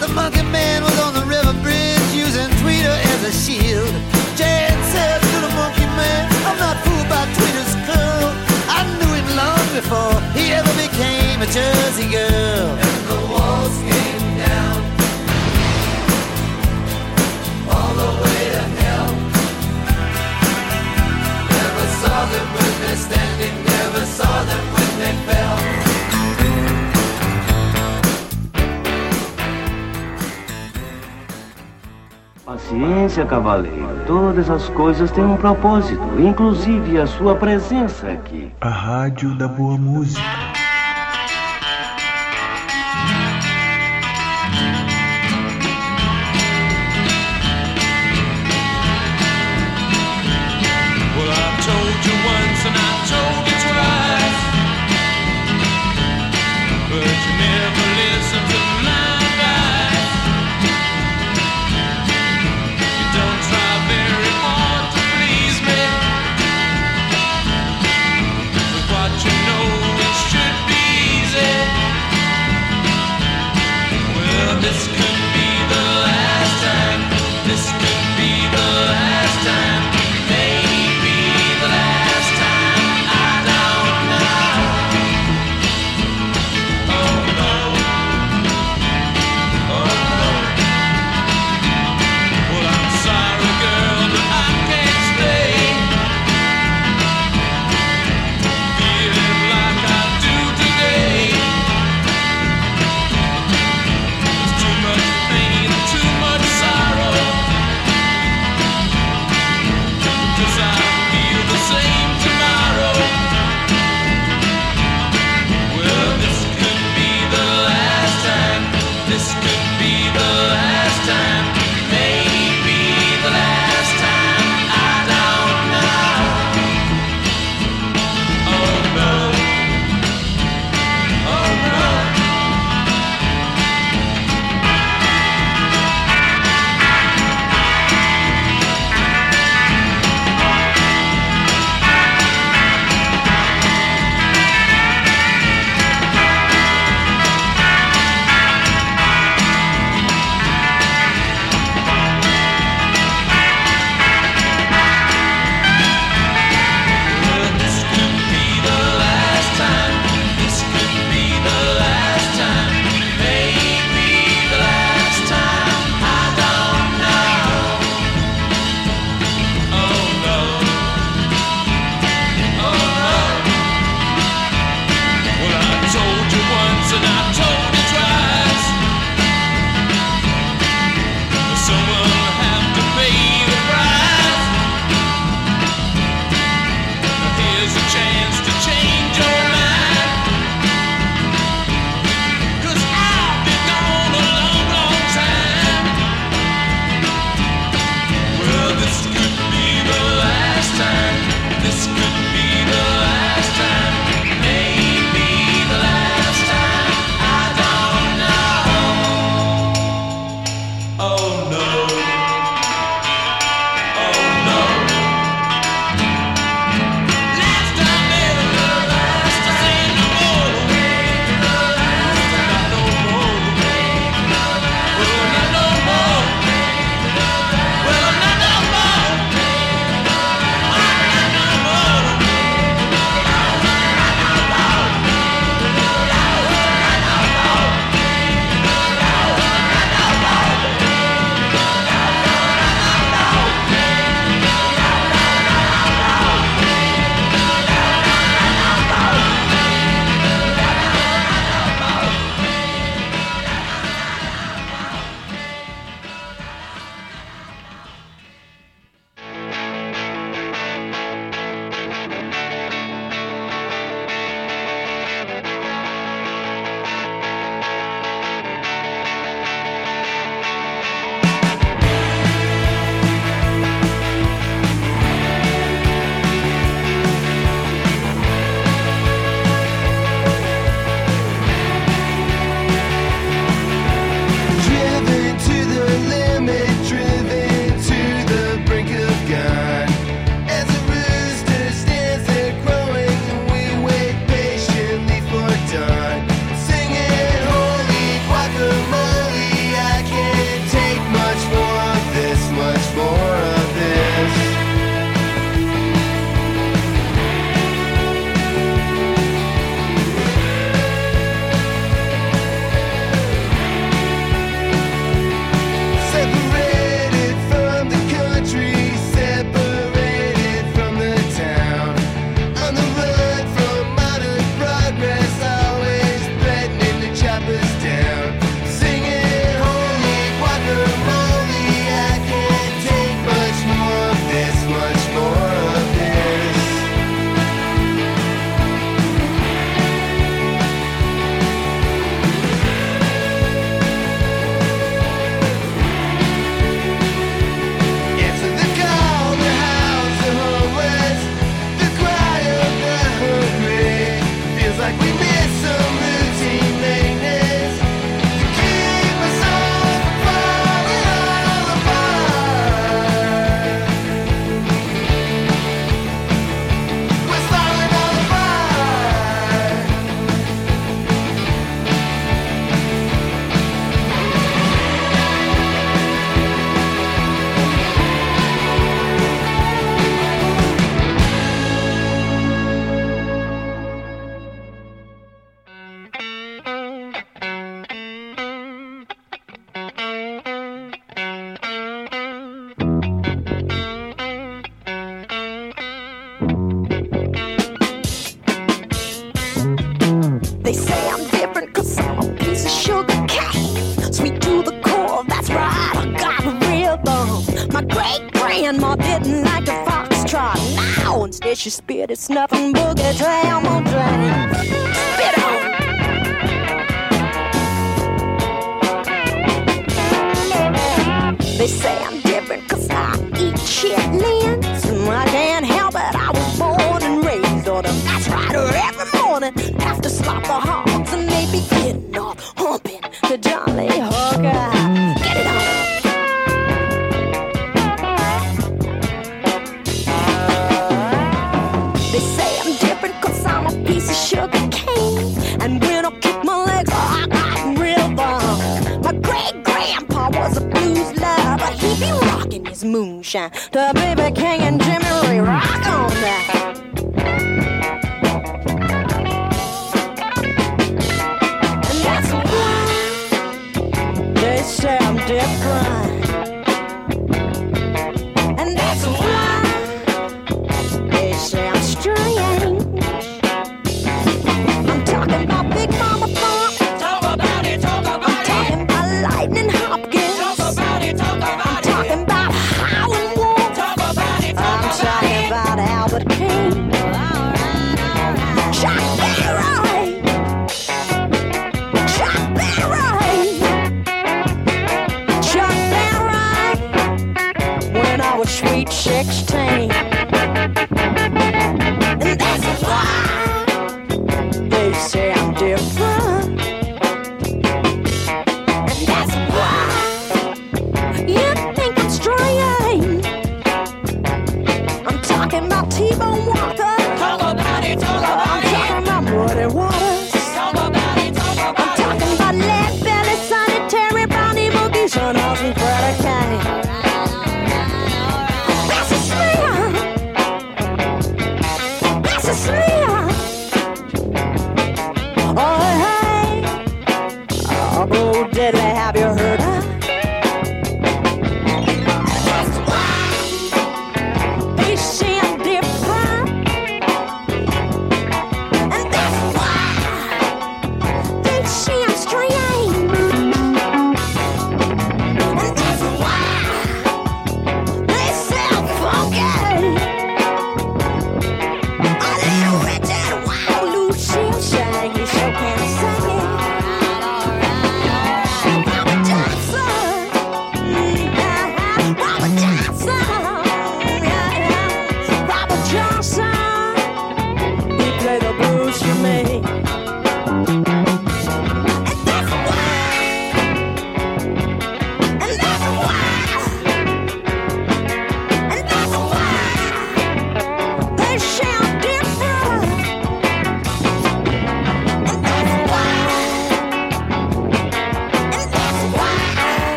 The 0.00 0.08
monkey 0.16 0.42
man 0.48 0.82
was 0.82 0.96
on 1.04 1.12
the 1.12 1.26
river 1.28 1.52
bridge 1.60 2.08
using 2.16 2.48
Tweeter 2.64 2.96
as 3.12 3.20
a 3.28 3.32
shield. 3.36 3.92
Jan 4.40 4.72
said 4.88 5.20
to 5.20 5.36
the 5.44 5.52
monkey 5.52 5.84
man, 6.00 6.24
I'm 6.48 6.56
not 6.56 6.80
fooled 6.80 7.08
by 7.12 7.28
Tweeter's 7.36 7.76
curl. 7.84 8.28
I 8.72 8.88
knew 8.96 9.12
him 9.20 9.28
long 9.36 9.66
before 9.76 10.16
he 10.32 10.48
ever 10.56 10.72
became 10.80 11.44
a 11.44 11.48
Jersey 11.52 12.08
girl. 12.08 12.99
Paciência, 32.70 33.24
cavaleiro. 33.26 34.04
Todas 34.06 34.50
as 34.50 34.68
coisas 34.70 35.10
têm 35.10 35.24
um 35.24 35.36
propósito, 35.36 36.02
inclusive 36.18 37.00
a 37.00 37.06
sua 37.06 37.34
presença 37.34 38.08
aqui. 38.08 38.52
A 38.60 38.68
rádio 38.68 39.34
da 39.36 39.48
boa 39.48 39.76
música. 39.76 40.39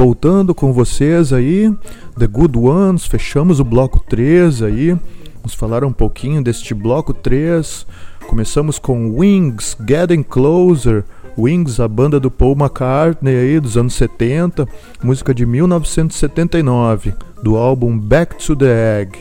Voltando 0.00 0.54
com 0.54 0.72
vocês 0.72 1.30
aí, 1.30 1.70
The 2.18 2.26
Good 2.26 2.56
Ones, 2.56 3.04
fechamos 3.04 3.60
o 3.60 3.64
bloco 3.64 4.00
3 4.00 4.62
aí. 4.62 4.98
Vamos 5.34 5.52
falar 5.52 5.84
um 5.84 5.92
pouquinho 5.92 6.42
deste 6.42 6.72
bloco 6.72 7.12
3. 7.12 7.86
Começamos 8.26 8.78
com 8.78 9.14
Wings, 9.18 9.76
Getting 9.86 10.22
Closer. 10.22 11.04
Wings, 11.36 11.78
a 11.80 11.86
banda 11.86 12.18
do 12.18 12.30
Paul 12.30 12.56
McCartney 12.56 13.34
aí 13.34 13.60
dos 13.60 13.76
anos 13.76 13.92
70, 13.92 14.66
música 15.02 15.34
de 15.34 15.44
1979, 15.44 17.12
do 17.42 17.58
álbum 17.58 17.98
Back 17.98 18.42
to 18.42 18.56
the 18.56 19.02
Egg. 19.02 19.18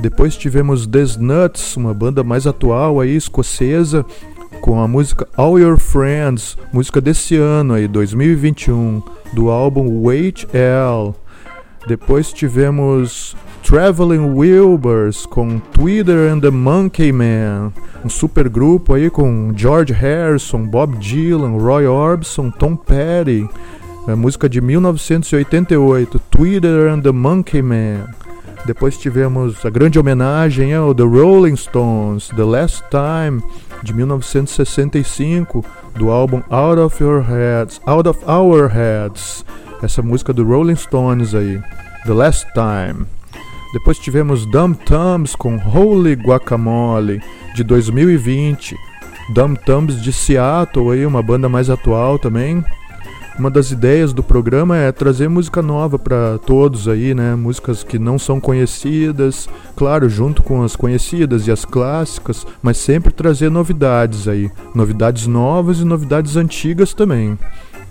Depois 0.00 0.36
tivemos 0.36 0.88
The 0.88 1.04
Nuts, 1.20 1.76
uma 1.76 1.94
banda 1.94 2.24
mais 2.24 2.48
atual 2.48 2.98
aí, 3.00 3.14
escocesa, 3.14 4.04
com 4.60 4.80
a 4.80 4.88
música 4.88 5.28
All 5.36 5.56
Your 5.56 5.78
Friends, 5.78 6.58
música 6.72 7.00
desse 7.00 7.36
ano 7.36 7.74
aí, 7.74 7.86
2021, 7.86 9.00
do 9.32 9.50
álbum 9.50 10.02
Wait 10.02 10.46
L. 10.52 11.14
Depois 11.86 12.32
tivemos 12.32 13.36
Traveling 13.62 14.34
Wilburys 14.34 15.26
com 15.26 15.58
Twitter 15.58 16.32
and 16.32 16.40
the 16.40 16.50
Monkey 16.50 17.10
Man, 17.12 17.72
um 18.04 18.08
super 18.08 18.48
grupo 18.48 18.94
aí 18.94 19.10
com 19.10 19.52
George 19.56 19.92
Harrison, 19.92 20.66
Bob 20.66 20.96
Dylan, 20.98 21.58
Roy 21.58 21.86
Orbison, 21.86 22.50
Tom 22.50 22.76
Petty, 22.76 23.48
a 24.06 24.14
música 24.14 24.48
de 24.48 24.60
1988, 24.60 26.20
Twitter 26.30 26.88
and 26.88 27.00
the 27.00 27.10
Monkey 27.10 27.60
Man. 27.60 28.06
Depois 28.64 28.96
tivemos 28.96 29.64
a 29.64 29.70
grande 29.70 29.98
homenagem 29.98 30.74
ao 30.74 30.94
The 30.94 31.04
Rolling 31.04 31.56
Stones, 31.56 32.28
The 32.28 32.44
Last 32.44 32.84
Time, 32.90 33.42
de 33.82 33.92
1965, 33.92 35.64
do 35.96 36.10
álbum 36.10 36.42
Out 36.50 36.80
of 36.80 37.02
Your 37.02 37.22
Heads, 37.22 37.80
Out 37.86 38.08
of 38.08 38.20
Our 38.26 38.68
Heads. 38.68 39.44
Essa 39.82 40.02
música 40.02 40.32
do 40.32 40.44
Rolling 40.44 40.76
Stones 40.76 41.34
aí, 41.34 41.60
The 42.04 42.12
Last 42.12 42.46
Time. 42.52 43.06
Depois 43.72 43.98
tivemos 43.98 44.46
Dum 44.46 44.72
Tums 44.72 45.34
com 45.34 45.56
Holy 45.56 46.14
Guacamole, 46.14 47.20
de 47.54 47.62
2020. 47.64 48.76
Dum 49.34 49.54
Tums 49.54 50.00
de 50.02 50.12
Seattle, 50.12 50.90
aí, 50.90 51.04
uma 51.04 51.22
banda 51.22 51.48
mais 51.48 51.68
atual 51.68 52.18
também. 52.18 52.64
Uma 53.38 53.50
das 53.50 53.70
ideias 53.70 54.14
do 54.14 54.22
programa 54.22 54.78
é 54.78 54.90
trazer 54.90 55.28
música 55.28 55.60
nova 55.60 55.98
para 55.98 56.38
todos 56.38 56.88
aí, 56.88 57.14
né? 57.14 57.34
Músicas 57.34 57.84
que 57.84 57.98
não 57.98 58.18
são 58.18 58.40
conhecidas, 58.40 59.46
claro, 59.76 60.08
junto 60.08 60.42
com 60.42 60.62
as 60.62 60.74
conhecidas 60.74 61.46
e 61.46 61.52
as 61.52 61.62
clássicas, 61.62 62.46
mas 62.62 62.78
sempre 62.78 63.12
trazer 63.12 63.50
novidades 63.50 64.26
aí, 64.26 64.50
novidades 64.74 65.26
novas 65.26 65.80
e 65.80 65.84
novidades 65.84 66.34
antigas 66.34 66.94
também. 66.94 67.38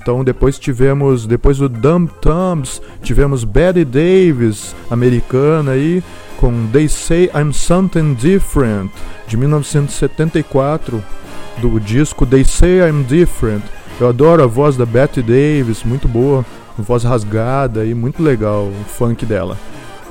Então 0.01 0.23
depois 0.23 0.57
tivemos, 0.57 1.27
depois 1.27 1.59
do 1.59 1.69
Dumb 1.69 2.09
Thumbs, 2.19 2.81
tivemos 3.03 3.43
Betty 3.43 3.85
Davis, 3.85 4.75
americana 4.89 5.71
aí, 5.71 6.03
com 6.37 6.65
They 6.71 6.89
Say 6.89 7.29
I'm 7.35 7.53
Something 7.53 8.15
Different, 8.15 8.91
de 9.27 9.37
1974, 9.37 11.03
do 11.61 11.79
disco 11.79 12.25
They 12.25 12.43
Say 12.43 12.79
I'm 12.79 13.03
Different. 13.03 13.63
Eu 13.99 14.09
adoro 14.09 14.43
a 14.43 14.45
voz 14.45 14.75
da 14.75 14.85
Betty 14.85 15.21
Davis, 15.21 15.83
muito 15.85 16.05
boa, 16.05 16.45
voz 16.77 17.03
rasgada 17.03 17.85
e 17.85 17.93
muito 17.93 18.21
legal 18.21 18.63
o 18.63 18.83
funk 18.89 19.25
dela. 19.25 19.57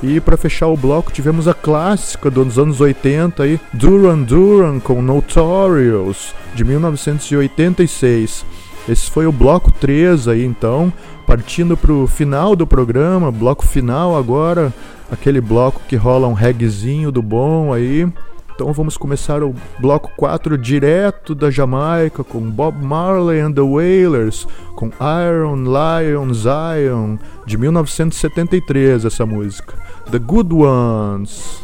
E 0.01 0.19
para 0.19 0.35
fechar 0.37 0.67
o 0.67 0.75
bloco 0.75 1.11
tivemos 1.11 1.47
a 1.47 1.53
clássica 1.53 2.31
dos 2.31 2.57
anos 2.57 2.81
80 2.81 3.43
aí, 3.43 3.59
Duran 3.71 4.23
Duran 4.23 4.79
com 4.79 5.03
Notorious, 5.03 6.33
de 6.55 6.63
1986. 6.63 8.43
Esse 8.89 9.09
foi 9.09 9.27
o 9.27 9.31
bloco 9.31 9.71
3 9.71 10.27
aí 10.29 10.43
então, 10.43 10.91
partindo 11.27 11.77
para 11.77 11.93
o 11.93 12.07
final 12.07 12.55
do 12.55 12.65
programa, 12.65 13.31
bloco 13.31 13.65
final 13.65 14.17
agora, 14.17 14.73
aquele 15.11 15.39
bloco 15.39 15.81
que 15.87 15.95
rola 15.95 16.27
um 16.27 16.33
reggaezinho 16.33 17.11
do 17.11 17.21
bom 17.21 17.71
aí. 17.71 18.07
Então 18.55 18.71
vamos 18.71 18.95
começar 18.95 19.43
o 19.43 19.53
bloco 19.79 20.09
4 20.15 20.57
direto 20.57 21.35
da 21.35 21.51
Jamaica 21.51 22.23
com 22.23 22.39
Bob 22.39 22.81
Marley 22.81 23.41
and 23.41 23.51
the 23.51 23.59
Wailers, 23.61 24.47
com 24.75 24.87
Iron 24.87 25.65
Lion 25.65 26.33
Zion, 26.33 27.17
de 27.45 27.57
1973 27.57 29.03
essa 29.03 29.25
música. 29.25 29.75
The 30.09 30.19
Good 30.19 30.53
Ones. 30.53 31.61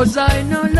Cause 0.00 0.16
I 0.16 0.40
know 0.44 0.79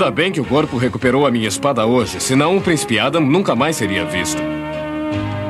Ainda 0.00 0.10
bem 0.10 0.32
que 0.32 0.40
o 0.40 0.44
corpo 0.46 0.78
recuperou 0.78 1.26
a 1.26 1.30
minha 1.30 1.46
espada 1.46 1.84
hoje, 1.84 2.20
senão 2.20 2.56
o 2.56 2.60
príncipe 2.62 2.98
Adam 2.98 3.20
nunca 3.20 3.54
mais 3.54 3.76
seria 3.76 4.02
visto. 4.02 4.40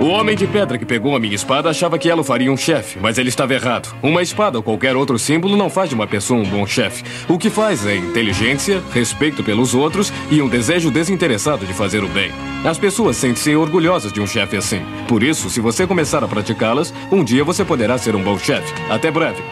O 0.01 0.07
homem 0.07 0.35
de 0.35 0.45
pedra 0.45 0.77
que 0.77 0.85
pegou 0.85 1.15
a 1.15 1.21
minha 1.21 1.37
espada 1.37 1.71
achava 1.71 1.97
que 1.97 2.11
ela 2.11 2.23
o 2.23 2.25
faria 2.25 2.51
um 2.51 2.57
chefe, 2.57 2.99
mas 3.01 3.17
ele 3.17 3.29
estava 3.29 3.55
errado. 3.55 3.95
Uma 4.03 4.23
espada 4.23 4.59
ou 4.59 4.63
qualquer 4.65 4.97
outro 4.97 5.17
símbolo 5.21 5.57
não 5.57 5.71
faz 5.71 5.91
de 5.91 5.95
uma 5.95 6.07
pessoa 6.07 6.41
um 6.41 6.49
bom 6.49 6.67
chefe. 6.67 7.05
O 7.29 7.39
que 7.39 7.49
faz 7.49 7.87
é 7.87 7.95
inteligência, 7.95 8.83
respeito 8.93 9.45
pelos 9.45 9.73
outros 9.73 10.13
e 10.33 10.43
um 10.43 10.49
desejo 10.49 10.91
desinteressado 10.91 11.65
de 11.65 11.73
fazer 11.73 12.03
o 12.03 12.09
bem. 12.09 12.33
As 12.65 12.77
pessoas 12.77 13.19
sentem-se 13.19 13.55
orgulhosas 13.55 14.13
de 14.13 14.21
um 14.21 14.27
chefe 14.27 14.57
assim. 14.57 14.83
Por 15.07 15.23
isso, 15.23 15.49
se 15.49 15.61
você 15.61 15.87
começar 15.87 16.25
a 16.25 16.29
praticá-las, 16.29 16.93
um 17.13 17.23
dia 17.23 17.45
você 17.45 17.65
poderá 17.65 17.97
ser 17.99 18.17
um 18.17 18.23
bom 18.23 18.37
chefe. 18.37 18.75
Até 18.91 19.13
breve. 19.13 19.45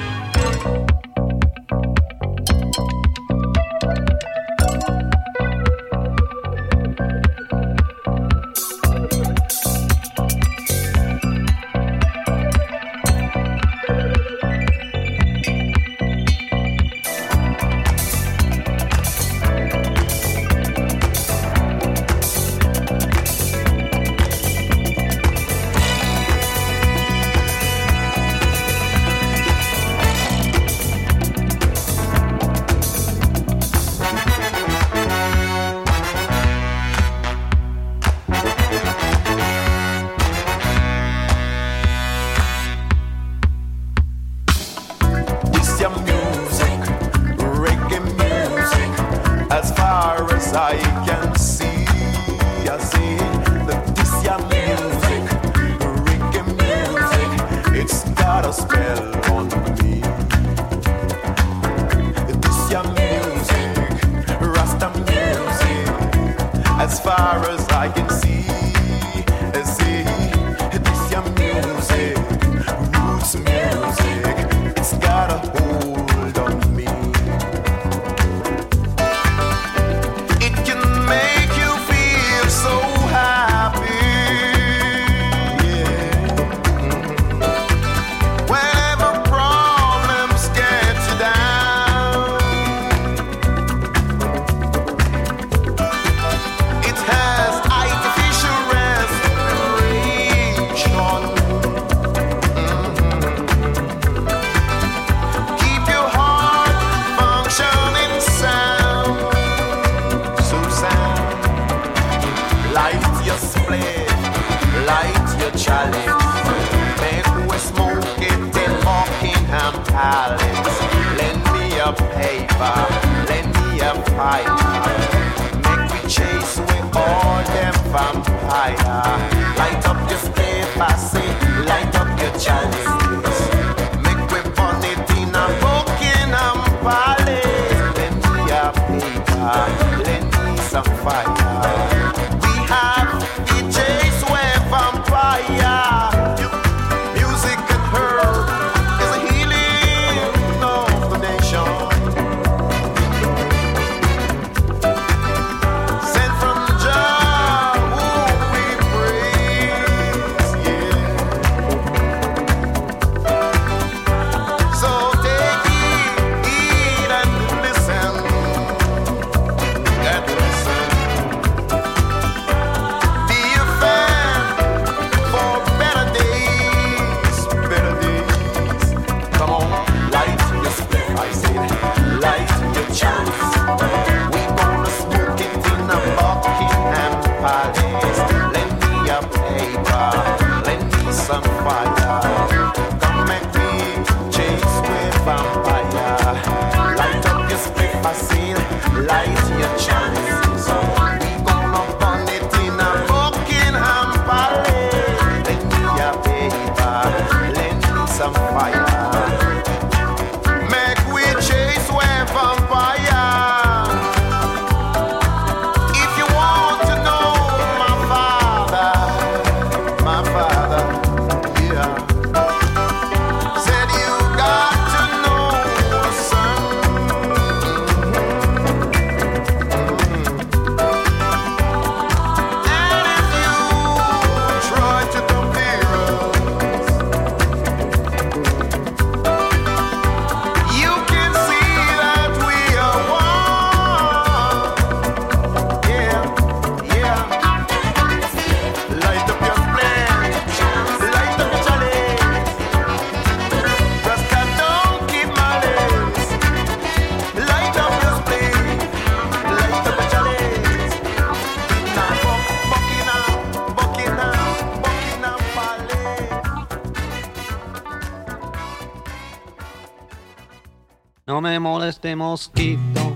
moleste 271.98 272.14
mosquito, 272.14 273.14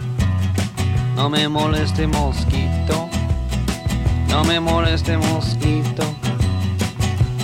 no 1.15 1.29
me 1.31 1.47
moleste 1.47 2.07
mosquito, 2.09 3.09
no 4.29 4.43
me 4.43 4.59
moleste 4.59 5.17
mosquito. 5.17 6.03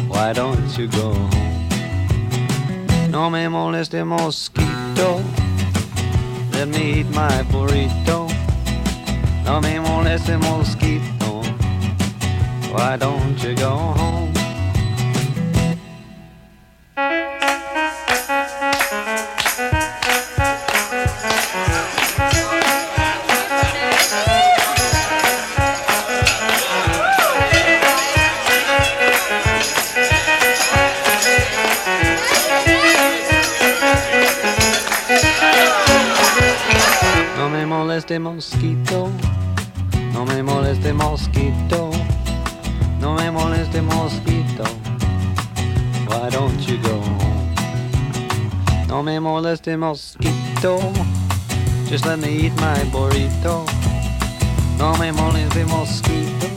Why 0.09 0.33
don't 0.33 0.77
you 0.77 0.89
go 0.89 1.13
home? 1.13 1.69
No 3.11 3.31
me 3.31 3.47
moleste 3.49 4.05
mosquito, 4.05 5.23
let 6.53 6.67
me 6.67 7.01
eat 7.01 7.11
my 7.11 7.45
burrito. 7.53 8.27
No 9.45 9.61
me 9.61 9.79
moleste 9.79 10.37
mosquito, 10.39 11.43
why 12.73 12.97
don't 12.97 13.41
you 13.45 13.55
go 13.55 13.77
home? 13.77 14.28
Mosquito, 49.77 50.93
just 51.87 52.07
let 52.07 52.19
me 52.19 52.47
eat 52.47 52.55
my 52.57 52.79
burrito. 52.93 53.67
No 54.79 54.93
me 54.99 55.11
moleste 55.11 55.67
mosquito, 55.67 56.49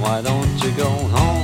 why 0.00 0.22
don't 0.22 0.64
you 0.64 0.70
go 0.72 0.88
home? 0.88 1.35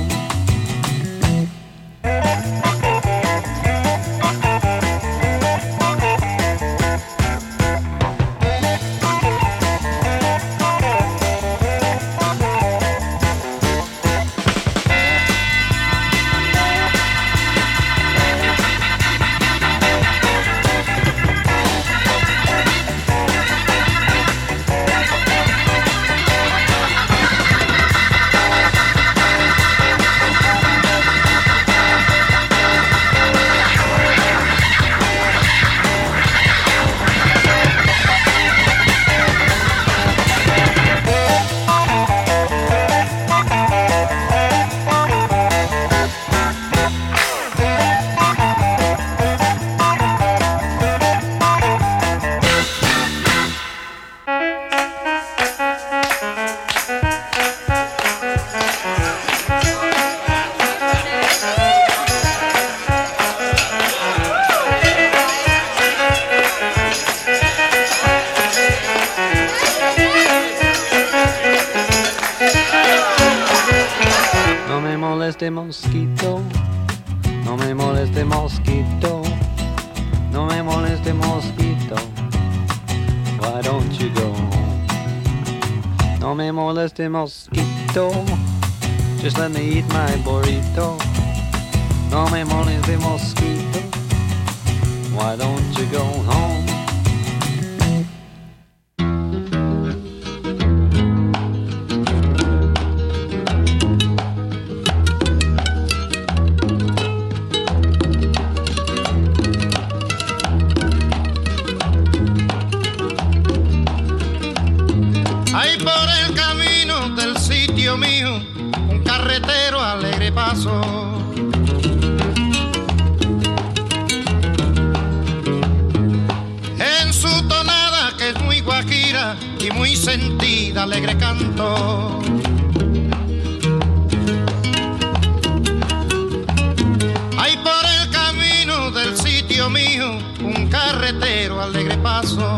Sitio 139.63 139.69
mío 139.69 140.17
un 140.41 140.67
carretero 140.67 141.61
alegre 141.61 141.97
paso. 141.97 142.55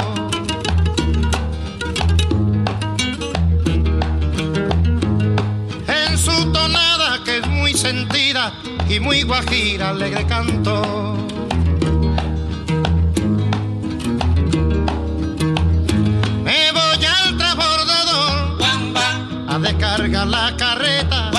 en 5.87 6.17
su 6.17 6.51
tonada 6.51 7.23
que 7.23 7.37
es 7.37 7.47
muy 7.47 7.73
sentida 7.73 8.53
y 8.89 8.99
muy 8.99 9.23
guajira, 9.23 9.89
alegre 9.89 10.25
canto. 10.25 11.17
Me 16.43 16.71
voy 16.71 17.05
al 17.05 17.37
transbordador 17.37 18.63
a 19.47 19.59
descargar 19.59 20.27
la 20.27 20.55
carreta. 20.57 21.31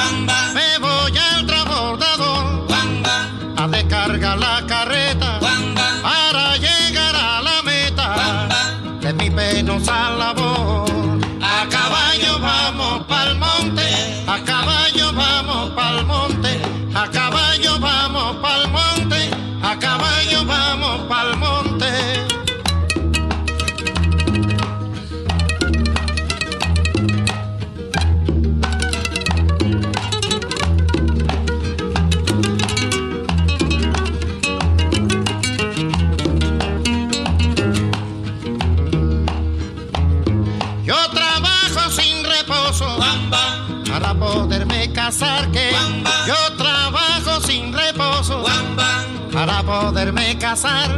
Poderme 49.86 50.36
casar. 50.38 50.90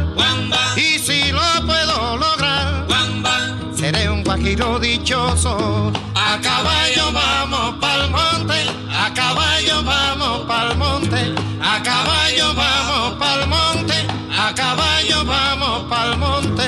Y 0.75 0.97
si 0.97 1.31
lo 1.31 1.41
puedo 1.67 2.17
lograr 2.17 2.87
seré 3.75 4.09
un 4.09 4.23
guajiro 4.23 4.79
dichoso. 4.79 5.91
A 6.15 6.39
caballo. 6.41 7.05
vamos 7.13 7.75
pa'l 7.81 8.09
monte. 8.09 8.59
A 9.03 9.13
caballo 9.13 9.77
vamos 9.91 10.37
pa'l 10.49 10.75
monte. 10.81 11.21
A 11.61 11.75
caballo 11.89 12.47
vamos 12.61 13.09
pa'l 13.21 13.41
monte. 13.53 13.97
A 14.45 14.53
caballo 14.61 15.19
vamos 15.25 15.77
pa'l 15.91 16.17
monte 16.17 16.58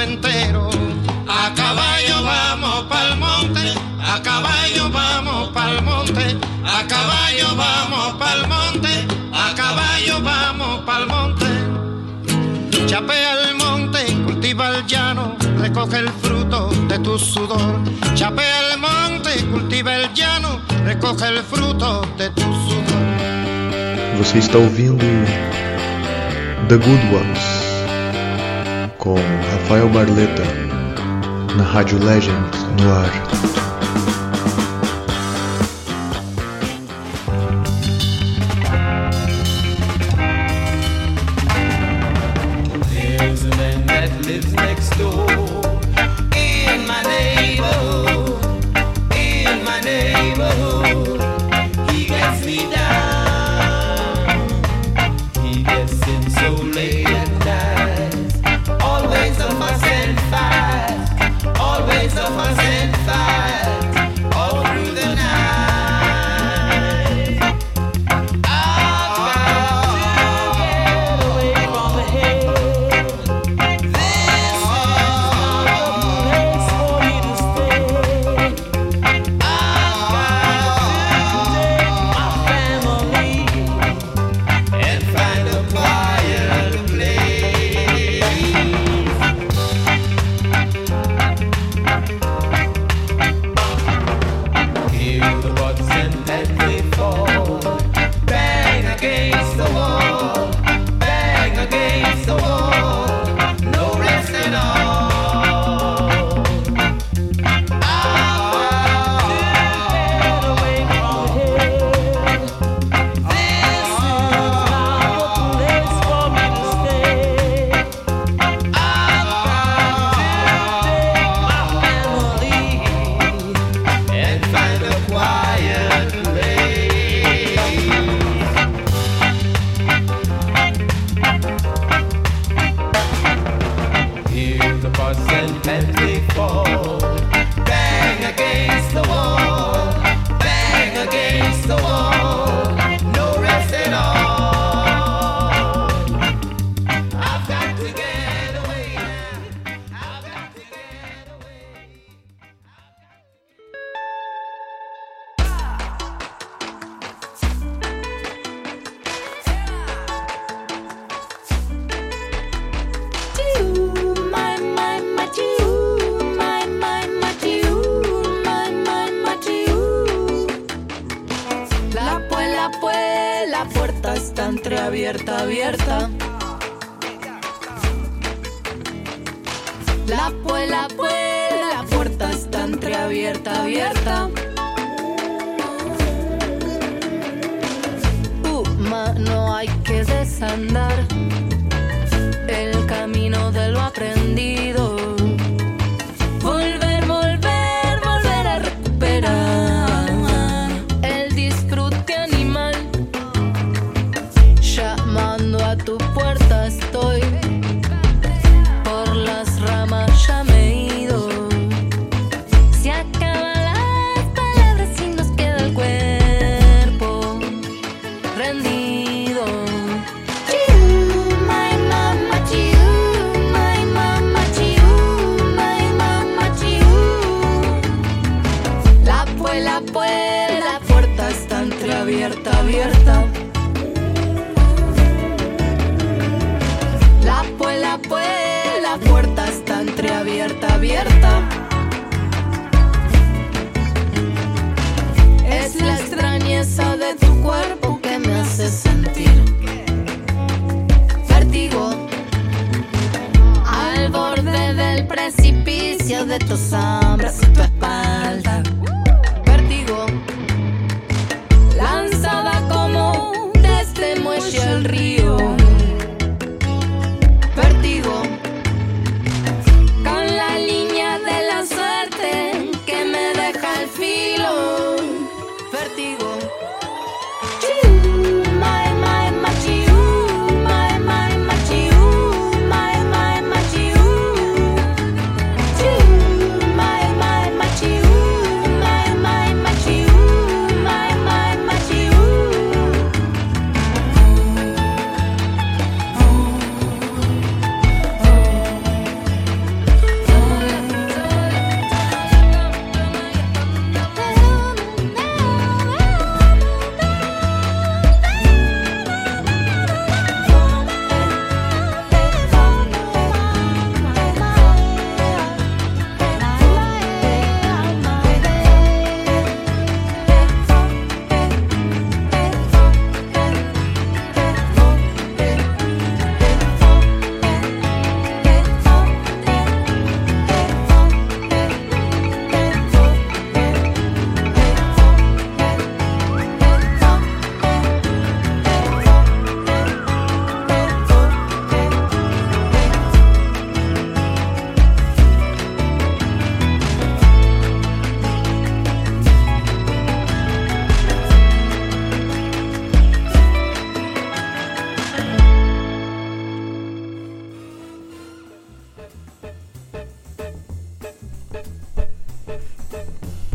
A 0.00 1.52
caballo 1.54 2.24
vamos 2.24 2.86
pa'l 2.88 3.18
monte, 3.18 3.74
a 4.00 4.18
caballo 4.22 4.88
vamos 4.88 5.50
pa'l 5.52 5.82
monte, 5.82 6.38
a 6.64 6.86
caballo 6.88 7.54
vamos 7.54 8.14
pa'l 8.18 8.48
monte, 8.48 9.06
a 9.30 9.54
caballo 9.54 10.22
vamos 10.22 10.80
pa'l 10.86 11.06
monte. 11.06 11.46
Chapea 12.86 13.32
el 13.42 13.56
monte, 13.56 14.00
cultiva 14.24 14.70
el 14.70 14.86
llano, 14.86 15.36
recoge 15.58 15.98
el 15.98 16.08
fruto 16.08 16.70
de 16.88 16.98
tu 17.00 17.18
sudor. 17.18 17.82
Chapea 18.14 18.72
el 18.72 18.78
monte, 18.78 19.32
cultiva 19.52 19.96
el 19.96 20.14
llano, 20.14 20.62
recoge 20.82 21.28
el 21.28 21.42
fruto 21.42 22.00
de 22.16 22.30
tu 22.30 22.40
sudor. 22.40 23.00
Você 24.16 24.38
está 24.38 24.56
ouvindo 24.56 25.04
The 26.68 26.76
Good 26.76 27.04
Ones. 27.12 27.49
com 29.00 29.16
Rafael 29.52 29.88
Barleta, 29.88 30.42
na 31.56 31.64
Rádio 31.64 31.98
Legend 32.04 32.50
no 32.78 32.92
ar. 32.92 33.59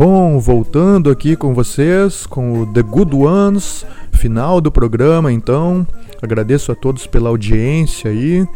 Bom, 0.07 0.40
voltando 0.40 1.10
aqui 1.10 1.36
com 1.36 1.56
vocês 1.56 2.27
com 2.27 2.61
o 2.61 2.65
The 2.68 2.84
Good 2.84 3.15
Ones, 3.15 3.84
final 4.11 4.61
do 4.61 4.72
programa 4.72 5.34
então. 5.34 5.86
Agradeço 6.22 6.72
a 6.72 6.76
todos 6.76 7.07
pela 7.07 7.30
audiência 7.30 8.11
aí. 8.11 8.48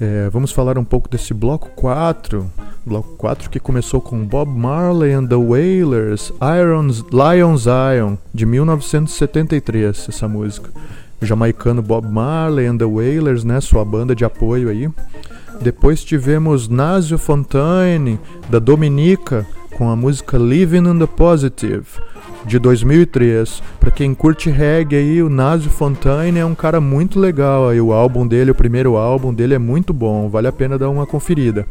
É, 0.00 0.30
vamos 0.30 0.52
falar 0.52 0.78
um 0.78 0.84
pouco 0.84 1.10
desse 1.10 1.34
bloco 1.34 1.70
4. 1.70 2.48
Bloco 2.86 3.16
4 3.16 3.50
que 3.50 3.58
começou 3.58 4.00
com 4.00 4.24
Bob 4.24 4.48
Marley 4.48 5.12
and 5.12 5.26
the 5.26 5.34
Wailers, 5.34 6.32
Irons, 6.40 7.04
Lions 7.10 7.64
Ion, 7.66 8.14
de 8.32 8.46
1973, 8.46 10.06
essa 10.08 10.28
música. 10.28 10.70
O 11.20 11.26
jamaicano 11.26 11.82
Bob 11.82 12.06
Marley 12.06 12.66
and 12.66 12.76
the 12.76 12.84
Wailers, 12.84 13.42
né, 13.42 13.60
sua 13.60 13.84
banda 13.84 14.14
de 14.14 14.24
apoio 14.24 14.68
aí. 14.68 14.88
Depois 15.60 16.04
tivemos 16.04 16.68
Nasio 16.68 17.18
Fontaine, 17.18 18.20
da 18.48 18.60
Dominica, 18.60 19.44
com 19.76 19.88
a 19.88 19.96
música 19.96 20.36
Living 20.38 20.88
in 20.88 20.98
the 20.98 21.06
Positive, 21.06 21.84
de 22.46 22.58
2003. 22.58 23.62
Para 23.80 23.90
quem 23.90 24.14
curte 24.14 24.50
reggae 24.50 24.96
aí, 24.96 25.22
o 25.22 25.28
Nasio 25.28 25.70
Fontaine 25.70 26.38
é 26.38 26.44
um 26.44 26.54
cara 26.54 26.80
muito 26.80 27.18
legal 27.18 27.68
aí, 27.68 27.80
o 27.80 27.92
álbum 27.92 28.26
dele, 28.26 28.50
o 28.50 28.54
primeiro 28.54 28.96
álbum 28.96 29.32
dele 29.32 29.54
é 29.54 29.58
muito 29.58 29.92
bom, 29.92 30.28
vale 30.28 30.46
a 30.46 30.52
pena 30.52 30.78
dar 30.78 30.90
uma 30.90 31.06
conferida. 31.06 31.66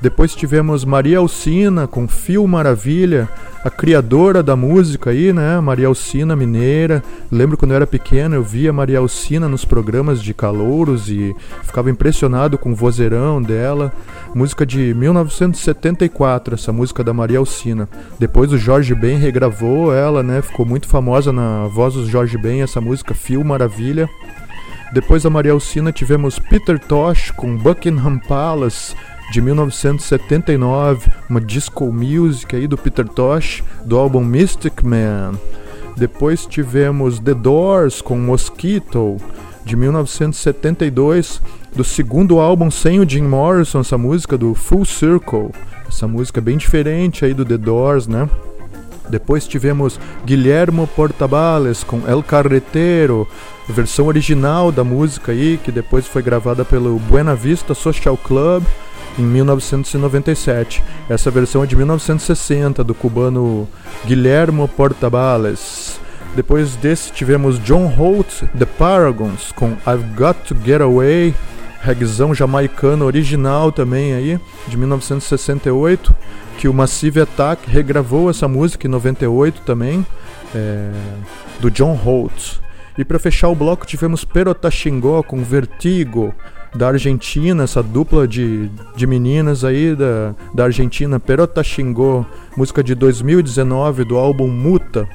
Depois 0.00 0.32
tivemos 0.32 0.84
Maria 0.84 1.18
Alcina 1.18 1.88
com 1.88 2.06
Fio 2.06 2.46
Maravilha, 2.46 3.28
a 3.64 3.70
criadora 3.70 4.44
da 4.44 4.54
música 4.54 5.10
aí, 5.10 5.32
né? 5.32 5.58
Maria 5.60 5.88
Alcina 5.88 6.36
Mineira. 6.36 7.02
Lembro 7.32 7.56
quando 7.56 7.72
eu 7.72 7.76
era 7.76 7.86
pequeno, 7.86 8.36
eu 8.36 8.42
via 8.42 8.72
Maria 8.72 9.00
Alcina 9.00 9.48
nos 9.48 9.64
programas 9.64 10.22
de 10.22 10.32
calouros 10.32 11.08
e 11.08 11.34
ficava 11.64 11.90
impressionado 11.90 12.56
com 12.56 12.70
o 12.70 12.76
vozeirão 12.76 13.42
dela. 13.42 13.92
Música 14.32 14.64
de 14.64 14.94
1974, 14.94 16.54
essa 16.54 16.72
música 16.72 17.02
da 17.02 17.12
Maria 17.12 17.38
Alcina. 17.38 17.88
Depois 18.20 18.52
o 18.52 18.58
Jorge 18.58 18.94
Ben 18.94 19.18
regravou 19.18 19.92
ela, 19.92 20.22
né? 20.22 20.40
Ficou 20.42 20.64
muito 20.64 20.86
famosa 20.86 21.32
na 21.32 21.66
voz 21.66 21.94
do 21.94 22.08
Jorge 22.08 22.38
Ben, 22.38 22.62
essa 22.62 22.80
música 22.80 23.14
Fio 23.14 23.44
Maravilha. 23.44 24.08
Depois 24.92 25.24
da 25.24 25.30
Maria 25.30 25.52
Alcina 25.52 25.90
tivemos 25.90 26.38
Peter 26.38 26.78
Tosh 26.78 27.32
com 27.32 27.56
Buckingham 27.56 28.18
Palace 28.18 28.94
de 29.30 29.42
1979, 29.42 31.10
uma 31.28 31.40
disco 31.40 31.92
music 31.92 32.56
aí 32.56 32.66
do 32.66 32.78
Peter 32.78 33.06
Tosh, 33.06 33.62
do 33.84 33.98
álbum 33.98 34.24
Mystic 34.24 34.82
Man. 34.82 35.32
Depois 35.96 36.46
tivemos 36.46 37.18
The 37.18 37.34
Doors 37.34 38.00
com 38.00 38.18
Mosquito, 38.18 39.16
de 39.64 39.76
1972, 39.76 41.42
do 41.74 41.84
segundo 41.84 42.38
álbum 42.38 42.70
sem 42.70 43.00
o 43.00 43.08
Jim 43.08 43.22
Morrison, 43.22 43.80
essa 43.80 43.98
música 43.98 44.38
do 44.38 44.54
Full 44.54 44.86
Circle. 44.86 45.50
Essa 45.86 46.06
música 46.06 46.40
bem 46.40 46.56
diferente 46.56 47.24
aí 47.24 47.34
do 47.34 47.44
The 47.44 47.58
Doors, 47.58 48.06
né? 48.06 48.28
Depois 49.10 49.46
tivemos 49.46 49.98
Guilhermo 50.24 50.86
Portabales 50.86 51.82
com 51.82 52.06
El 52.06 52.22
Carretero, 52.22 53.26
versão 53.68 54.06
original 54.06 54.70
da 54.70 54.84
música 54.84 55.32
aí, 55.32 55.58
que 55.62 55.72
depois 55.72 56.06
foi 56.06 56.22
gravada 56.22 56.64
pelo 56.64 56.98
Buena 56.98 57.34
Vista 57.34 57.74
Social 57.74 58.16
Club 58.16 58.64
em 59.18 59.22
1997. 59.22 60.82
Essa 61.08 61.30
versão 61.30 61.62
é 61.62 61.66
de 61.66 61.76
1960 61.76 62.84
do 62.84 62.94
cubano 62.94 63.68
Guilhermo 64.06 64.68
Portabales. 64.68 66.00
Depois 66.36 66.76
desse 66.76 67.12
tivemos 67.12 67.58
John 67.58 67.86
Holt, 67.86 68.44
The 68.56 68.66
Paragons 68.66 69.50
com 69.52 69.72
I've 69.86 70.04
Got 70.16 70.38
to 70.46 70.56
Get 70.64 70.80
Away, 70.80 71.34
regzão 71.80 72.34
jamaicano 72.34 73.04
original 73.04 73.72
também 73.72 74.12
aí, 74.12 74.38
de 74.66 74.76
1968, 74.76 76.14
que 76.58 76.68
o 76.68 76.74
Massive 76.74 77.20
Attack 77.20 77.68
regravou 77.68 78.28
essa 78.28 78.46
música 78.46 78.86
em 78.86 78.90
98 78.90 79.62
também, 79.62 80.06
é, 80.54 80.90
do 81.60 81.70
John 81.70 81.94
Holt. 81.94 82.58
E 82.96 83.04
para 83.04 83.18
fechar 83.18 83.48
o 83.48 83.54
bloco 83.54 83.86
tivemos 83.86 84.24
Perotaxingó 84.24 85.22
com 85.22 85.42
Vertigo, 85.42 86.34
da 86.74 86.88
Argentina, 86.88 87.64
essa 87.64 87.82
dupla 87.82 88.26
de, 88.26 88.70
de 88.94 89.06
meninas 89.06 89.64
aí 89.64 89.94
da, 89.94 90.34
da 90.54 90.64
Argentina, 90.64 91.18
Perota 91.18 91.62
Xingô, 91.62 92.24
música 92.56 92.82
de 92.82 92.94
2019 92.94 94.04
do 94.04 94.16
álbum 94.16 94.48
Muta. 94.48 95.08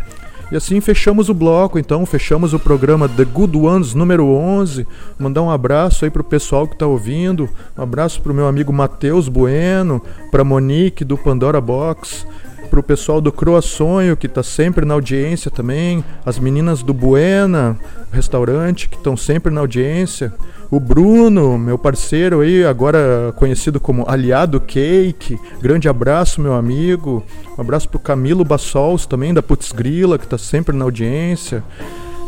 E 0.51 0.55
assim 0.55 0.79
fechamos 0.79 1.29
o 1.29 1.33
bloco, 1.33 1.79
então 1.79 2.05
fechamos 2.05 2.53
o 2.53 2.59
programa 2.59 3.09
The 3.09 3.25
Good 3.25 3.57
Ones 3.57 3.95
número 3.95 4.27
11. 4.27 4.85
Mandar 5.17 5.41
um 5.41 5.49
abraço 5.49 6.05
aí 6.05 6.11
pro 6.11 6.23
pessoal 6.23 6.67
que 6.67 6.77
tá 6.77 6.85
ouvindo, 6.85 7.49
um 7.77 7.81
abraço 7.81 8.21
pro 8.21 8.33
meu 8.33 8.47
amigo 8.47 8.71
Matheus 8.71 9.27
Bueno, 9.27 10.01
pra 10.29 10.43
Monique 10.43 11.03
do 11.03 11.17
Pandora 11.17 11.59
Box, 11.59 12.27
pro 12.69 12.83
pessoal 12.83 13.19
do 13.19 13.31
Croa 13.31 13.61
Sonho 13.61 14.15
que 14.15 14.27
tá 14.27 14.43
sempre 14.43 14.85
na 14.85 14.93
audiência 14.93 15.49
também, 15.49 16.03
as 16.25 16.37
meninas 16.37 16.83
do 16.83 16.93
Buena 16.93 17.79
restaurante 18.13 18.87
que 18.87 18.95
estão 18.95 19.17
sempre 19.17 19.51
na 19.51 19.61
audiência. 19.61 20.31
O 20.73 20.79
Bruno, 20.79 21.55
meu 21.55 21.77
parceiro 21.77 22.39
aí, 22.39 22.65
agora 22.65 23.31
conhecido 23.35 23.79
como 23.79 24.09
Aliado 24.09 24.59
Cake. 24.59 25.39
Grande 25.61 25.87
abraço, 25.87 26.41
meu 26.41 26.55
amigo. 26.55 27.23
Um 27.55 27.61
abraço 27.61 27.87
pro 27.87 27.99
Camilo 27.99 28.43
Bassols 28.43 29.05
também, 29.05 29.35
da 29.35 29.43
Putz 29.43 29.71
Grila, 29.71 30.17
que 30.17 30.23
está 30.23 30.35
sempre 30.35 30.75
na 30.75 30.83
audiência. 30.83 31.63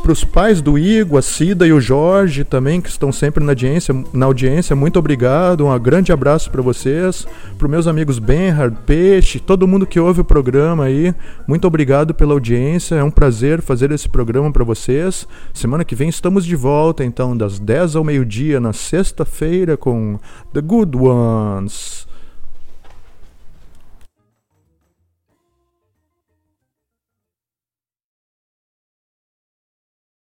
Para 0.06 0.12
os 0.12 0.24
pais 0.24 0.62
do 0.62 0.78
Igor, 0.78 1.18
a 1.18 1.22
Cida 1.24 1.66
e 1.66 1.74
o 1.74 1.82
Jorge 1.82 2.44
também, 2.44 2.80
que 2.80 2.88
estão 2.88 3.12
sempre 3.12 3.44
na 3.44 3.54
audiência, 3.54 3.92
na 4.14 4.28
audiência 4.28 4.76
muito 4.76 5.00
obrigado. 5.00 5.66
Um 5.66 5.80
grande 5.80 6.12
abraço 6.12 6.52
para 6.52 6.62
vocês. 6.62 7.26
Para 7.58 7.68
meus 7.68 7.88
amigos 7.88 8.20
Benhard, 8.20 8.78
Peixe, 8.86 9.40
todo 9.40 9.68
mundo 9.68 9.88
que 9.88 10.00
ouve 10.00 10.22
o 10.22 10.24
programa 10.24 10.84
aí, 10.84 11.12
muito 11.48 11.66
obrigado 11.66 12.14
pela 12.14 12.34
audiência. 12.34 12.94
É 12.94 13.04
um 13.04 13.10
prazer 13.10 13.64
fazer 13.64 13.92
esse 13.92 14.08
programa 14.08 14.52
para 14.52 14.64
vocês. 14.64 15.28
Semana 15.52 15.84
que 15.84 15.96
vem 15.96 16.08
estamos 16.08 16.46
de 16.46 16.56
volta, 16.56 17.04
então, 17.04 17.36
das 17.36 17.58
10 17.58 17.96
ao 17.96 18.04
meio-dia, 18.04 18.60
na 18.60 18.74
sexta-feira, 18.74 19.76
com 19.76 20.20
The 20.54 20.62
Good 20.62 20.96
Ones. 20.98 22.06